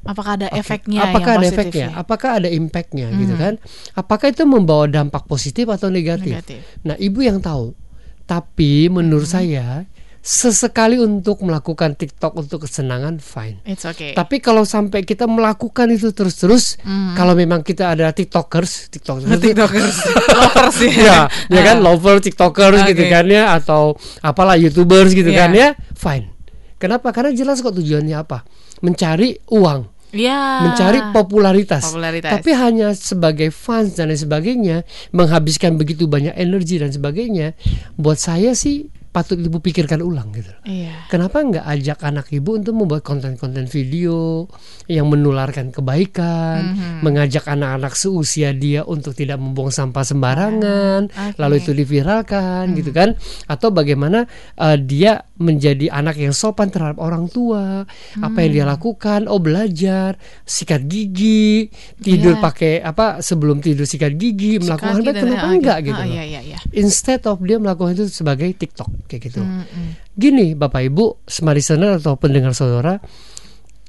[0.00, 1.12] Apakah ada efeknya?
[1.12, 1.88] Apakah yang ada efeknya?
[1.92, 3.06] Apakah ada impactnya?
[3.12, 3.20] Mm-hmm.
[3.20, 3.54] Gitu kan?
[3.92, 6.40] Apakah itu membawa dampak positif atau negatif?
[6.40, 6.60] negatif.
[6.84, 7.76] Nah, ibu yang tahu.
[8.24, 9.36] Tapi menurut mm-hmm.
[9.52, 9.84] saya
[10.20, 13.64] sesekali untuk melakukan TikTok untuk kesenangan fine.
[13.64, 14.12] It's okay.
[14.12, 17.16] Tapi kalau sampai kita melakukan itu terus-terus, mm.
[17.16, 19.96] kalau memang kita ada TikTokers, TikTokers, TikTokers,
[20.36, 20.92] lovers ya.
[20.92, 22.92] ya, ya kan, lover TikTokers okay.
[22.92, 25.48] gitu kan ya, atau apalah YouTubers gitu yeah.
[25.48, 26.28] kan ya, fine.
[26.76, 27.12] Kenapa?
[27.16, 28.44] Karena jelas kok tujuannya apa?
[28.80, 30.00] Mencari uang.
[30.10, 30.66] Ya.
[30.66, 31.86] mencari popularitas.
[31.86, 32.34] popularitas.
[32.34, 34.82] Tapi hanya sebagai fans dan lain sebagainya,
[35.14, 37.54] menghabiskan begitu banyak energi dan sebagainya.
[37.94, 40.54] Buat saya sih patut ibu pikirkan ulang gitu.
[40.62, 41.10] Iya.
[41.10, 44.46] Kenapa nggak ajak anak ibu untuk membuat konten-konten video
[44.86, 47.02] yang menularkan kebaikan, mm-hmm.
[47.02, 51.34] mengajak anak-anak seusia dia untuk tidak membuang sampah sembarangan, okay.
[51.42, 52.76] lalu itu diviralkan mm.
[52.78, 53.18] gitu kan?
[53.50, 54.30] Atau bagaimana
[54.62, 58.22] uh, dia menjadi anak yang sopan terhadap orang tua, mm.
[58.22, 59.26] apa yang dia lakukan?
[59.26, 61.66] Oh belajar, sikat gigi,
[61.98, 62.42] tidur yeah.
[62.46, 65.18] pakai apa sebelum tidur sikat gigi, sikat melakukan apa?
[65.18, 65.98] Kenapa enggak gitu?
[65.98, 66.58] Oh, iya, iya, iya.
[66.70, 69.42] Instead of dia melakukan itu sebagai TikTok kayak gitu.
[69.42, 69.88] Mm -hmm.
[70.16, 73.00] Gini Bapak Ibu, smart listener atau pendengar saudara,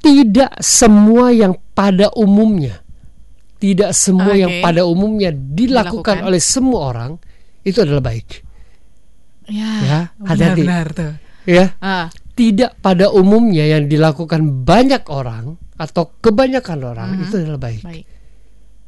[0.01, 2.81] tidak semua yang pada umumnya,
[3.61, 4.41] tidak semua okay.
[4.41, 7.11] yang pada umumnya dilakukan, dilakukan oleh semua orang
[7.61, 8.27] itu adalah baik.
[9.51, 10.63] Ya, ya hati-hati.
[10.95, 11.13] tuh.
[11.45, 12.07] Ya, ah.
[12.37, 17.25] tidak pada umumnya yang dilakukan banyak orang atau kebanyakan orang mm -hmm.
[17.25, 17.81] itu adalah baik.
[17.85, 18.05] baik.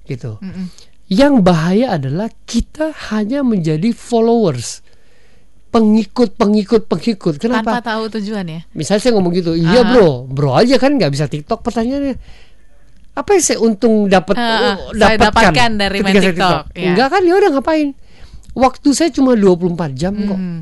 [0.05, 0.31] Gitu.
[0.41, 0.67] Mm -mm.
[1.13, 4.81] Yang bahaya adalah kita hanya menjadi followers
[5.73, 6.85] pengikut pengikut.
[6.85, 7.81] Pengikut kenapa?
[7.81, 8.61] Tanpa tahu tujuan ya?
[8.77, 10.29] Misalnya saya ngomong gitu iya uh bro.
[10.29, 12.15] Bro aja kan nggak bisa tiktok pertanyaannya.
[13.13, 16.63] Apa yang saya untung dapat uh, dapatkan dapatkan dari main TikTok, TikTok.
[16.77, 16.93] Ya.
[16.93, 17.21] enggak kan?
[17.25, 17.89] Ya udah ngapain?
[18.53, 20.37] Waktu saya cuma 24 jam kok.
[20.37, 20.61] Hmm.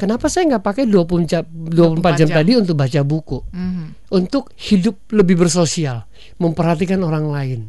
[0.00, 2.36] Kenapa saya nggak pakai 20 jam, 24 jam, jam?
[2.40, 3.44] tadi untuk baca buku?
[3.52, 3.86] Mm-hmm.
[4.16, 6.08] Untuk hidup lebih bersosial,
[6.40, 7.68] memperhatikan orang lain,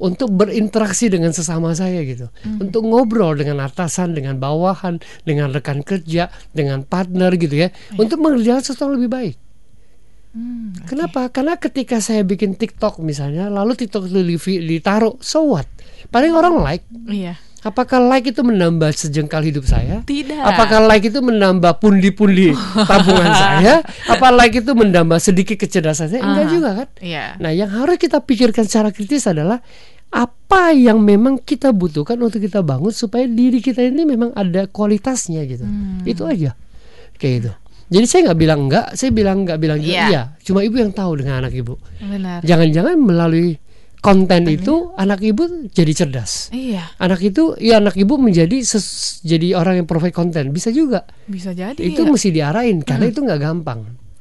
[0.00, 2.64] untuk berinteraksi dengan sesama saya gitu, mm-hmm.
[2.64, 4.96] untuk ngobrol dengan atasan, dengan bawahan,
[5.28, 8.00] dengan rekan kerja, dengan partner gitu ya, yeah.
[8.00, 9.36] untuk mengerjakan sesuatu yang lebih baik.
[10.30, 10.94] Hmm, okay.
[10.94, 11.26] Kenapa?
[11.34, 14.22] Karena ketika saya bikin TikTok misalnya, lalu TikTok itu
[14.62, 15.66] ditaruh, so what?
[16.08, 16.86] Paling orang like.
[17.10, 17.34] Iya.
[17.60, 20.00] Apakah like itu menambah sejengkal hidup saya?
[20.08, 20.40] Tidak.
[20.40, 22.56] Apakah like itu menambah pundi-pundi
[22.88, 23.84] tabungan saya?
[24.08, 26.24] Apa like itu menambah sedikit kecerdasan saya?
[26.24, 26.88] Enggak uh, juga kan?
[27.04, 27.24] Iya.
[27.36, 29.60] Nah, yang harus kita pikirkan secara kritis adalah
[30.10, 35.44] apa yang memang kita butuhkan untuk kita bangun supaya diri kita ini memang ada kualitasnya
[35.44, 35.68] gitu.
[35.68, 36.00] Hmm.
[36.08, 36.56] Itu aja.
[37.20, 37.52] Kayak gitu.
[37.90, 40.08] Jadi saya nggak bilang enggak, saya bilang nggak bilang yeah.
[40.08, 40.22] iya.
[40.40, 41.76] Cuma ibu yang tahu dengan anak ibu.
[42.40, 43.58] Jangan-jangan melalui
[44.00, 46.48] konten itu anak ibu jadi cerdas.
[46.50, 46.96] Iya.
[46.96, 51.04] Anak itu ya anak ibu menjadi ses, jadi orang yang provide konten bisa juga.
[51.28, 51.76] Bisa jadi.
[51.76, 52.10] Itu ya.
[52.10, 53.12] mesti diarahin karena hmm.
[53.12, 53.80] itu nggak gampang.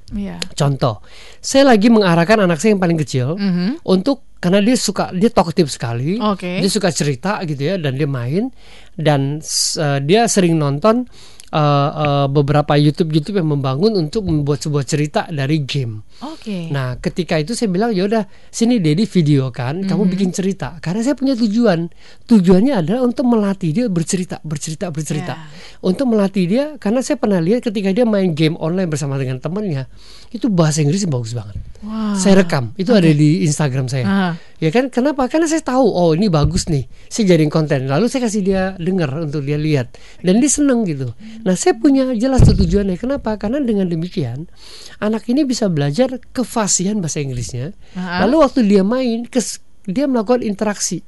[0.09, 0.41] Iya.
[0.57, 1.05] Contoh,
[1.37, 3.69] saya lagi mengarahkan anak saya yang paling kecil mm -hmm.
[3.85, 6.63] untuk karena dia suka dia talkative sekali, okay.
[6.63, 8.49] dia suka cerita gitu ya dan dia main
[8.97, 9.43] dan
[9.77, 11.05] uh, dia sering nonton
[11.53, 16.05] uh, uh, beberapa YouTube YouTube yang membangun untuk membuat sebuah cerita dari game.
[16.21, 16.43] Oke.
[16.43, 16.63] Okay.
[16.69, 19.89] Nah, ketika itu saya bilang ya udah sini Dedi video kan, mm -hmm.
[19.89, 20.11] kamu mhm.
[20.13, 20.77] bikin cerita.
[20.83, 21.89] Karena saya punya tujuan.
[22.29, 25.33] Tujuannya adalah untuk melatih dia bercerita, bercerita, bercerita.
[25.35, 25.87] Yeah.
[25.89, 29.89] Untuk melatih dia karena saya pernah lihat ketika dia main game online bersama dengan temannya,
[30.29, 31.57] itu bahasa Inggris bagus banget.
[31.81, 32.19] Wow.
[32.19, 33.01] Saya rekam, itu okay.
[33.01, 34.05] ada di Instagram saya.
[34.05, 34.33] Uh.
[34.59, 34.91] Ya kan?
[34.91, 35.23] Kenapa?
[35.31, 36.83] Karena saya tahu oh ini bagus nih.
[37.07, 37.87] Saya jadiin konten.
[37.87, 41.15] Lalu saya kasih dia dengar untuk dia lihat dan dia seneng gitu.
[41.47, 42.99] Nah, saya punya jelas tujuannya.
[42.99, 43.39] Kenapa?
[43.39, 44.51] Karena dengan demikian
[44.99, 47.71] anak ini bisa belajar kefasihan bahasa Inggrisnya.
[47.95, 48.19] Uh-huh.
[48.27, 51.07] Lalu waktu dia main, kes, dia melakukan interaksi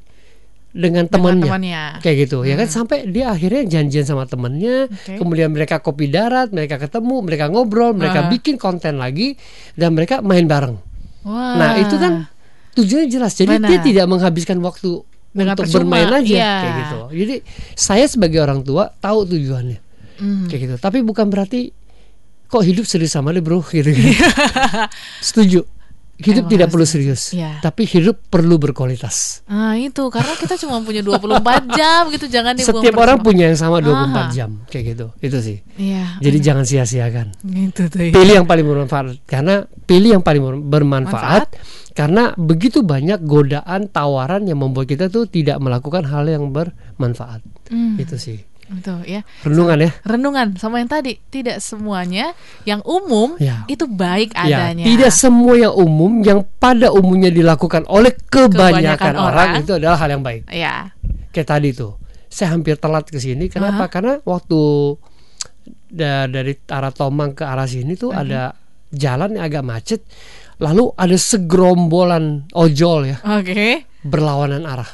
[0.71, 2.47] dengan temannya, kayak gitu hmm.
[2.47, 5.19] ya kan sampai dia akhirnya janjian sama temannya okay.
[5.19, 8.29] kemudian mereka kopi darat mereka ketemu mereka ngobrol mereka uh.
[8.31, 9.35] bikin konten lagi
[9.75, 10.79] dan mereka main bareng
[11.27, 11.59] Wah.
[11.59, 12.23] nah itu kan
[12.75, 13.67] tujuannya jelas jadi Mana?
[13.67, 16.53] dia tidak menghabiskan waktu untuk percuma, bermain aja iya.
[16.59, 17.35] kayak gitu jadi
[17.75, 19.79] saya sebagai orang tua tahu tujuannya
[20.19, 20.45] mm.
[20.51, 21.71] kayak gitu tapi bukan berarti
[22.51, 24.11] kok hidup serius sama deh bro gitu, gitu.
[25.27, 25.61] setuju
[26.21, 27.57] hidup Emang tidak perlu serius ya.
[27.59, 31.41] tapi hidup perlu berkualitas ah itu karena kita cuma punya 24
[31.79, 34.21] jam gitu jangan dibuang setiap orang punya yang sama 24 Aha.
[34.31, 38.13] jam kayak gitu itu sih ya, jadi jangan sia-siakan itu tuh, ya.
[38.13, 41.91] pilih yang paling bermanfaat karena pilih yang paling bermanfaat Manfaat?
[41.91, 47.99] karena begitu banyak godaan tawaran yang membuat kita tuh tidak melakukan hal yang bermanfaat hmm.
[47.99, 48.39] itu sih
[48.71, 49.21] Betul ya.
[49.43, 49.91] Renungan ya.
[50.07, 52.31] Renungan sama yang tadi, tidak semuanya
[52.63, 53.67] yang umum ya.
[53.67, 54.87] itu baik ya, adanya.
[54.87, 59.97] Tidak semua yang umum yang pada umumnya dilakukan oleh kebanyakan, kebanyakan orang, orang itu adalah
[59.99, 60.47] hal yang baik.
[60.47, 60.95] Ya.
[61.35, 61.99] Kayak tadi tuh.
[62.31, 63.51] Saya hampir telat ke sini.
[63.51, 63.75] Kenapa?
[63.75, 63.91] Uh -huh.
[63.91, 64.59] Karena waktu
[65.91, 68.23] da dari arah Tomang ke arah sini tuh uh -huh.
[68.23, 68.41] ada
[68.95, 70.01] jalan yang agak macet.
[70.61, 73.17] Lalu ada segerombolan ojol ya.
[73.25, 73.51] Oke.
[73.51, 74.89] Okay berlawanan arah.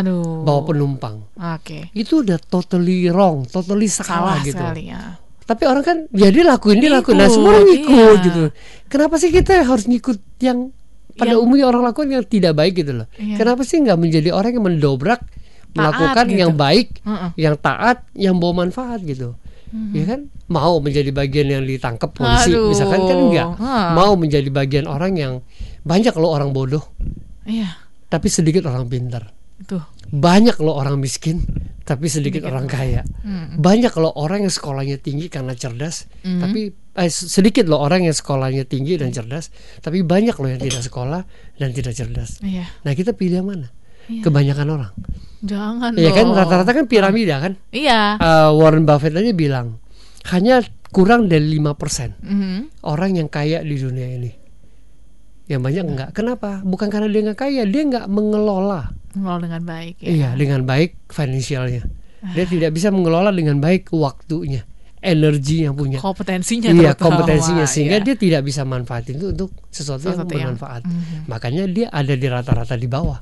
[0.00, 0.44] Aduh.
[0.44, 1.24] Bawa penumpang.
[1.32, 1.88] Oke.
[1.88, 1.96] Okay.
[1.96, 4.60] Itu udah totally wrong, totally salah, salah gitu.
[4.60, 5.16] Sekali, ya.
[5.44, 7.20] Tapi orang kan ya dia lakuin dia lakuin.
[7.20, 8.24] Nah semua orang ngikut iya.
[8.24, 8.42] gitu.
[8.88, 10.72] Kenapa sih kita harus ngikut yang
[11.20, 13.06] pada yang, umumnya orang lakukan yang tidak baik gitu loh.
[13.20, 13.36] Iya.
[13.36, 16.40] Kenapa sih nggak menjadi orang yang mendobrak taat, melakukan gitu.
[16.40, 17.30] yang baik, uh -uh.
[17.36, 19.36] yang taat, yang bawa manfaat gitu.
[19.72, 19.92] Mm-hmm.
[19.96, 22.74] Ya kan mau menjadi bagian yang ditangkap polisi Aduh.
[22.74, 23.48] misalkan kan enggak.
[23.56, 23.92] Uh.
[23.96, 25.32] Mau menjadi bagian orang yang
[25.86, 26.84] banyak loh orang bodoh.
[27.44, 27.84] Iya
[28.14, 29.34] tapi sedikit orang pintar.
[29.58, 29.82] Itu.
[30.14, 31.42] Banyak loh orang miskin,
[31.82, 33.02] tapi sedikit, sedikit orang kaya.
[33.26, 33.58] Hmm.
[33.58, 36.38] Banyak loh orang yang sekolahnya tinggi karena cerdas, hmm.
[36.38, 39.50] tapi eh, sedikit loh orang yang sekolahnya tinggi dan cerdas,
[39.82, 41.26] tapi banyak loh yang tidak sekolah
[41.58, 42.38] dan tidak cerdas.
[42.38, 42.70] Iya.
[42.86, 43.68] Nah kita pilih yang mana?
[44.06, 44.22] Iya.
[44.22, 44.92] Kebanyakan orang.
[45.44, 45.92] Jangan.
[46.00, 47.60] Iya kan rata-rata kan piramida kan.
[47.68, 48.16] Iya.
[48.16, 49.84] Uh, Warren Buffett aja bilang
[50.32, 52.86] hanya kurang dari lima persen mm-hmm.
[52.86, 54.32] orang yang kaya di dunia ini
[55.44, 56.10] yang banyak enggak.
[56.16, 56.64] Kenapa?
[56.64, 58.96] Bukan karena dia nggak kaya, dia nggak mengelola.
[59.12, 59.94] Mengelola dengan baik.
[60.00, 60.08] Ya?
[60.08, 61.84] Iya, dengan baik finansialnya.
[62.32, 64.64] Dia tidak bisa mengelola dengan baik waktunya,
[65.04, 66.00] energi yang punya.
[66.00, 66.72] Kompetensinya.
[66.72, 68.06] Iya, kompetensinya sehingga iya.
[68.08, 70.88] dia tidak bisa manfaatin itu untuk sesuatu, sesuatu yang bermanfaat.
[70.88, 71.20] Yang, mm -hmm.
[71.28, 73.20] Makanya dia ada di rata-rata di bawah.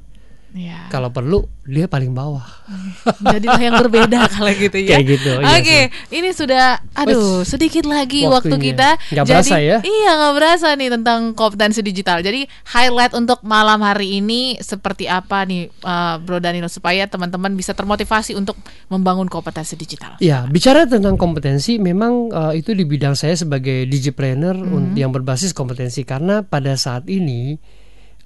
[0.53, 0.93] Ya.
[0.93, 2.45] Kalau perlu dia paling bawah.
[3.33, 5.01] Jadilah yang berbeda kalau gitu ya.
[5.01, 5.33] Kayak gitu.
[5.41, 5.83] Iya Oke, okay.
[6.13, 8.37] ini sudah aduh sedikit lagi Waktunya.
[8.37, 8.89] waktu kita.
[9.17, 9.79] Gak Jadi, berasa ya?
[9.81, 12.21] Iya nggak berasa nih tentang kompetensi digital.
[12.21, 17.73] Jadi highlight untuk malam hari ini seperti apa nih uh, Bro Danilo supaya teman-teman bisa
[17.73, 18.61] termotivasi untuk
[18.93, 20.21] membangun kompetensi digital.
[20.21, 24.95] Ya bicara tentang kompetensi, memang uh, itu di bidang saya sebagai digipreneur mm -hmm.
[25.01, 27.57] yang berbasis kompetensi karena pada saat ini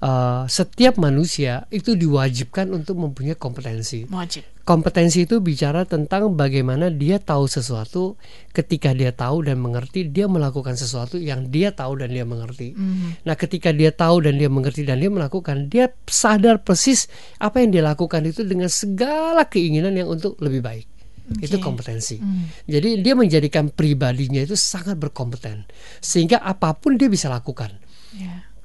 [0.01, 4.05] uh, setiap manusia itu diwajibkan untuk mempunyai kompetensi.
[4.09, 4.45] Wajib.
[4.67, 8.19] Kompetensi itu bicara tentang bagaimana dia tahu sesuatu,
[8.51, 12.75] ketika dia tahu dan mengerti, dia melakukan sesuatu yang dia tahu dan dia mengerti.
[12.75, 13.23] Mm.
[13.23, 17.07] Nah, ketika dia tahu dan dia mengerti dan dia melakukan, dia sadar persis
[17.39, 20.87] apa yang dia lakukan itu dengan segala keinginan yang untuk lebih baik.
[21.27, 21.47] Okay.
[21.47, 22.19] Itu kompetensi.
[22.19, 22.67] Mm.
[22.67, 25.63] Jadi dia menjadikan pribadinya itu sangat berkompeten,
[26.03, 27.86] sehingga apa pun dia bisa lakukan.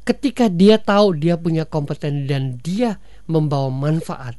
[0.03, 2.99] Ketika dia tahu dia punya kompeten dan dia
[3.31, 4.35] membawa manfaat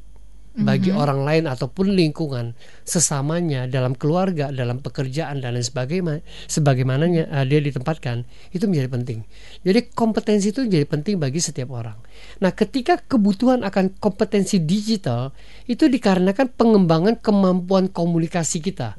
[0.53, 1.01] bagi mm -hmm.
[1.01, 2.53] orang lain ataupun lingkungan
[2.85, 8.21] sesamanya dalam keluarga, dalam pekerjaan dan lain sebagainya, sebagaimananya uh, dia ditempatkan
[8.53, 9.19] itu menjadi penting.
[9.65, 11.97] Jadi kompetensi itu menjadi penting bagi setiap orang.
[12.37, 15.33] Nah, ketika kebutuhan akan kompetensi digital
[15.65, 18.93] itu dikarenakan pengembangan kemampuan komunikasi kita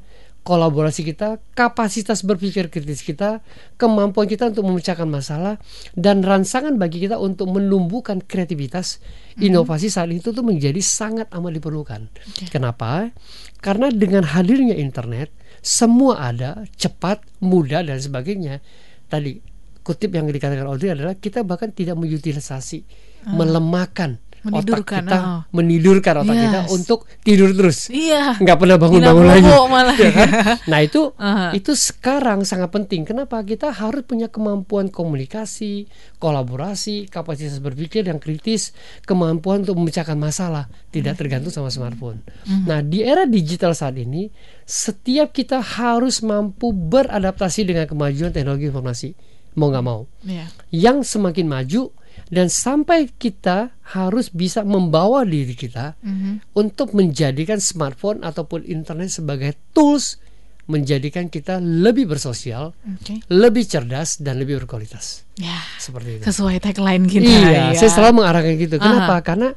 [0.45, 3.41] kolaborasi kita, kapasitas berpikir kritis kita,
[3.81, 5.57] kemampuan kita untuk memecahkan masalah,
[5.97, 9.41] dan rangsangan bagi kita untuk menumbuhkan kreativitas, mm-hmm.
[9.41, 12.01] inovasi saat itu tuh menjadi sangat amat diperlukan.
[12.13, 12.53] Okay.
[12.53, 13.09] Kenapa?
[13.57, 15.33] Karena dengan hadirnya internet,
[15.65, 18.61] semua ada, cepat, mudah dan sebagainya.
[19.09, 19.41] Tadi
[19.81, 22.85] kutip yang dikatakan Audrey adalah kita bahkan tidak mengutilisasi,
[23.25, 23.33] uh.
[23.33, 25.41] melemahkan menidurkan otak kita oh.
[25.49, 26.43] menidurkan otak yes.
[26.45, 29.95] kita untuk tidur terus iya nggak pernah bangun-bangun lagi malah.
[29.97, 30.29] Ya kan?
[30.69, 31.51] nah itu uh-huh.
[31.57, 35.89] itu sekarang sangat penting kenapa kita harus punya kemampuan komunikasi
[36.21, 38.71] kolaborasi kapasitas berpikir yang kritis
[39.09, 42.69] kemampuan untuk memecahkan masalah tidak tergantung sama smartphone uh-huh.
[42.69, 44.29] nah di era digital saat ini
[44.63, 49.09] setiap kita harus mampu beradaptasi dengan kemajuan teknologi informasi
[49.55, 50.51] mau nggak mau yeah.
[50.69, 51.95] yang semakin maju
[52.29, 56.57] dan sampai kita harus bisa membawa diri kita mm-hmm.
[56.57, 60.17] untuk menjadikan smartphone ataupun internet sebagai tools
[60.65, 63.21] menjadikan kita lebih bersosial, okay.
[63.29, 65.21] lebih cerdas dan lebih berkualitas.
[65.37, 66.23] Ya, seperti itu.
[66.25, 67.29] Sesuai tagline kita.
[67.29, 67.77] Iya, ya.
[67.77, 68.75] saya selalu mengarahkan gitu.
[68.81, 69.21] Kenapa?
[69.21, 69.25] Aha.
[69.25, 69.49] Karena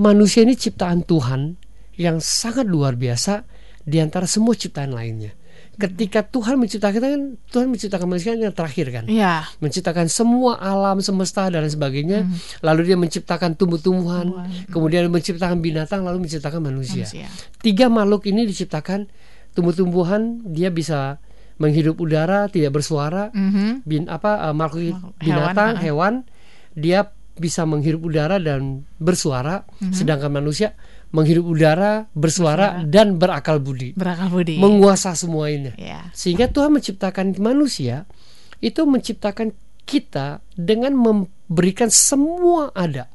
[0.00, 1.60] manusia ini ciptaan Tuhan
[2.00, 3.44] yang sangat luar biasa
[3.84, 5.36] di antara semua ciptaan lainnya
[5.80, 9.48] ketika Tuhan menciptakan kita kan Tuhan menciptakan manusia yang terakhir kan ya.
[9.56, 12.60] menciptakan semua alam semesta dan sebagainya hmm.
[12.60, 17.08] lalu dia menciptakan tumbuh-tumbuhan kemudian menciptakan binatang lalu menciptakan manusia.
[17.08, 17.26] manusia
[17.64, 19.08] tiga makhluk ini diciptakan
[19.56, 21.16] tumbuh-tumbuhan dia bisa
[21.56, 23.70] menghirup udara tidak bersuara mm-hmm.
[23.88, 29.94] bin apa uh, makhluk binatang hewan, hewan dia bisa menghirup udara dan bersuara mm-hmm.
[29.96, 30.76] sedangkan manusia
[31.12, 32.88] menghirup udara, bersuara, bersuara.
[32.88, 33.92] dan berakal budi.
[33.92, 34.56] Berakal budi.
[34.56, 35.76] Menguasai semua ini.
[35.76, 36.08] Yeah.
[36.16, 38.08] Sehingga Tuhan menciptakan manusia
[38.64, 39.52] itu menciptakan
[39.84, 43.12] kita dengan memberikan semua ada.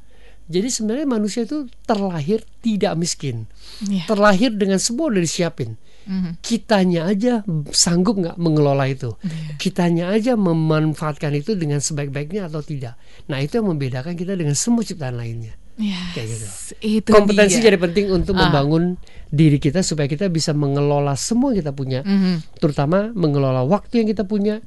[0.48, 3.52] Jadi sebenarnya manusia itu terlahir tidak miskin,
[3.84, 4.08] yeah.
[4.08, 5.76] terlahir dengan semua udah disiapin.
[6.08, 6.34] Mm-hmm.
[6.40, 7.44] Kitanya aja
[7.76, 9.60] sanggup nggak mengelola itu, yeah.
[9.60, 12.96] kitanya aja memanfaatkan itu dengan sebaik-baiknya atau tidak.
[13.28, 15.60] Nah itu yang membedakan kita dengan semua ciptaan lainnya.
[15.78, 16.46] Yes, kayak gitu.
[16.82, 17.70] Itu Kompetensi dia.
[17.70, 18.50] jadi penting untuk ah.
[18.50, 18.98] membangun
[19.30, 22.36] diri kita supaya kita bisa mengelola semua yang kita punya, mm -hmm.
[22.58, 24.58] terutama mengelola waktu yang kita punya,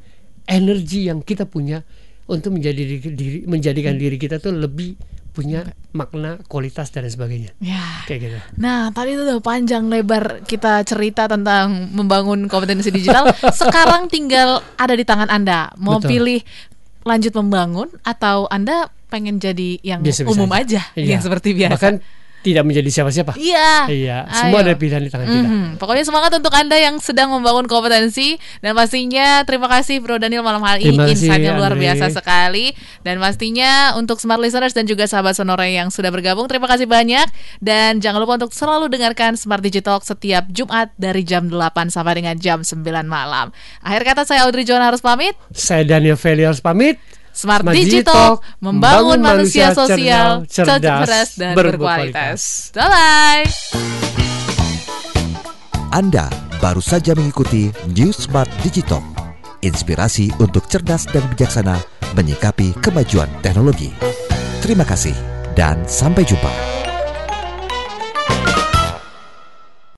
[0.46, 1.82] energi yang kita punya
[2.30, 4.00] untuk menjadi diri, diri menjadikan mm.
[4.00, 4.94] diri kita tuh lebih
[5.30, 5.62] punya
[5.94, 7.54] makna, kualitas dan sebagainya.
[7.62, 8.02] Ya.
[8.06, 8.38] Kayak gitu.
[8.58, 13.30] Nah, tadi itu udah panjang lebar kita cerita tentang membangun kompetensi digital.
[13.62, 15.70] Sekarang tinggal ada di tangan Anda.
[15.78, 16.10] Mau Betul.
[16.10, 16.40] pilih
[17.06, 21.18] lanjut membangun atau Anda pengen jadi yang biasa -biasa umum aja, aja iya.
[21.18, 21.74] yang seperti biasa.
[21.74, 21.94] Bahkan
[22.40, 23.36] tidak menjadi siapa-siapa.
[23.36, 23.84] Iya.
[23.92, 24.18] Iya.
[24.32, 25.44] Semua ada pilihan di tangan mm -hmm.
[25.44, 25.76] kita.
[25.76, 30.64] Pokoknya semangat untuk anda yang sedang membangun kompetensi dan pastinya terima kasih Bro Daniel malam
[30.64, 32.72] hari ini insightnya luar biasa sekali
[33.04, 37.28] dan pastinya untuk smart listeners dan juga sahabat sonora yang sudah bergabung terima kasih banyak
[37.60, 42.36] dan jangan lupa untuk selalu dengarkan Smart Digital setiap Jumat dari jam 8 sampai dengan
[42.40, 43.52] jam 9 malam.
[43.84, 45.36] Akhir kata saya Audrey John harus pamit.
[45.52, 46.96] Saya Daniel Feli harus pamit.
[47.30, 52.70] Smart, Smart Digital, membangun manusia sosial, cerdas, cerdas dan berkualitas.
[52.74, 53.44] Bye bye.
[55.90, 56.30] Anda
[56.62, 59.02] baru saja mengikuti News Smart Digital,
[59.62, 61.78] inspirasi untuk cerdas dan bijaksana
[62.14, 63.90] menyikapi kemajuan teknologi.
[64.62, 65.14] Terima kasih
[65.58, 66.79] dan sampai jumpa.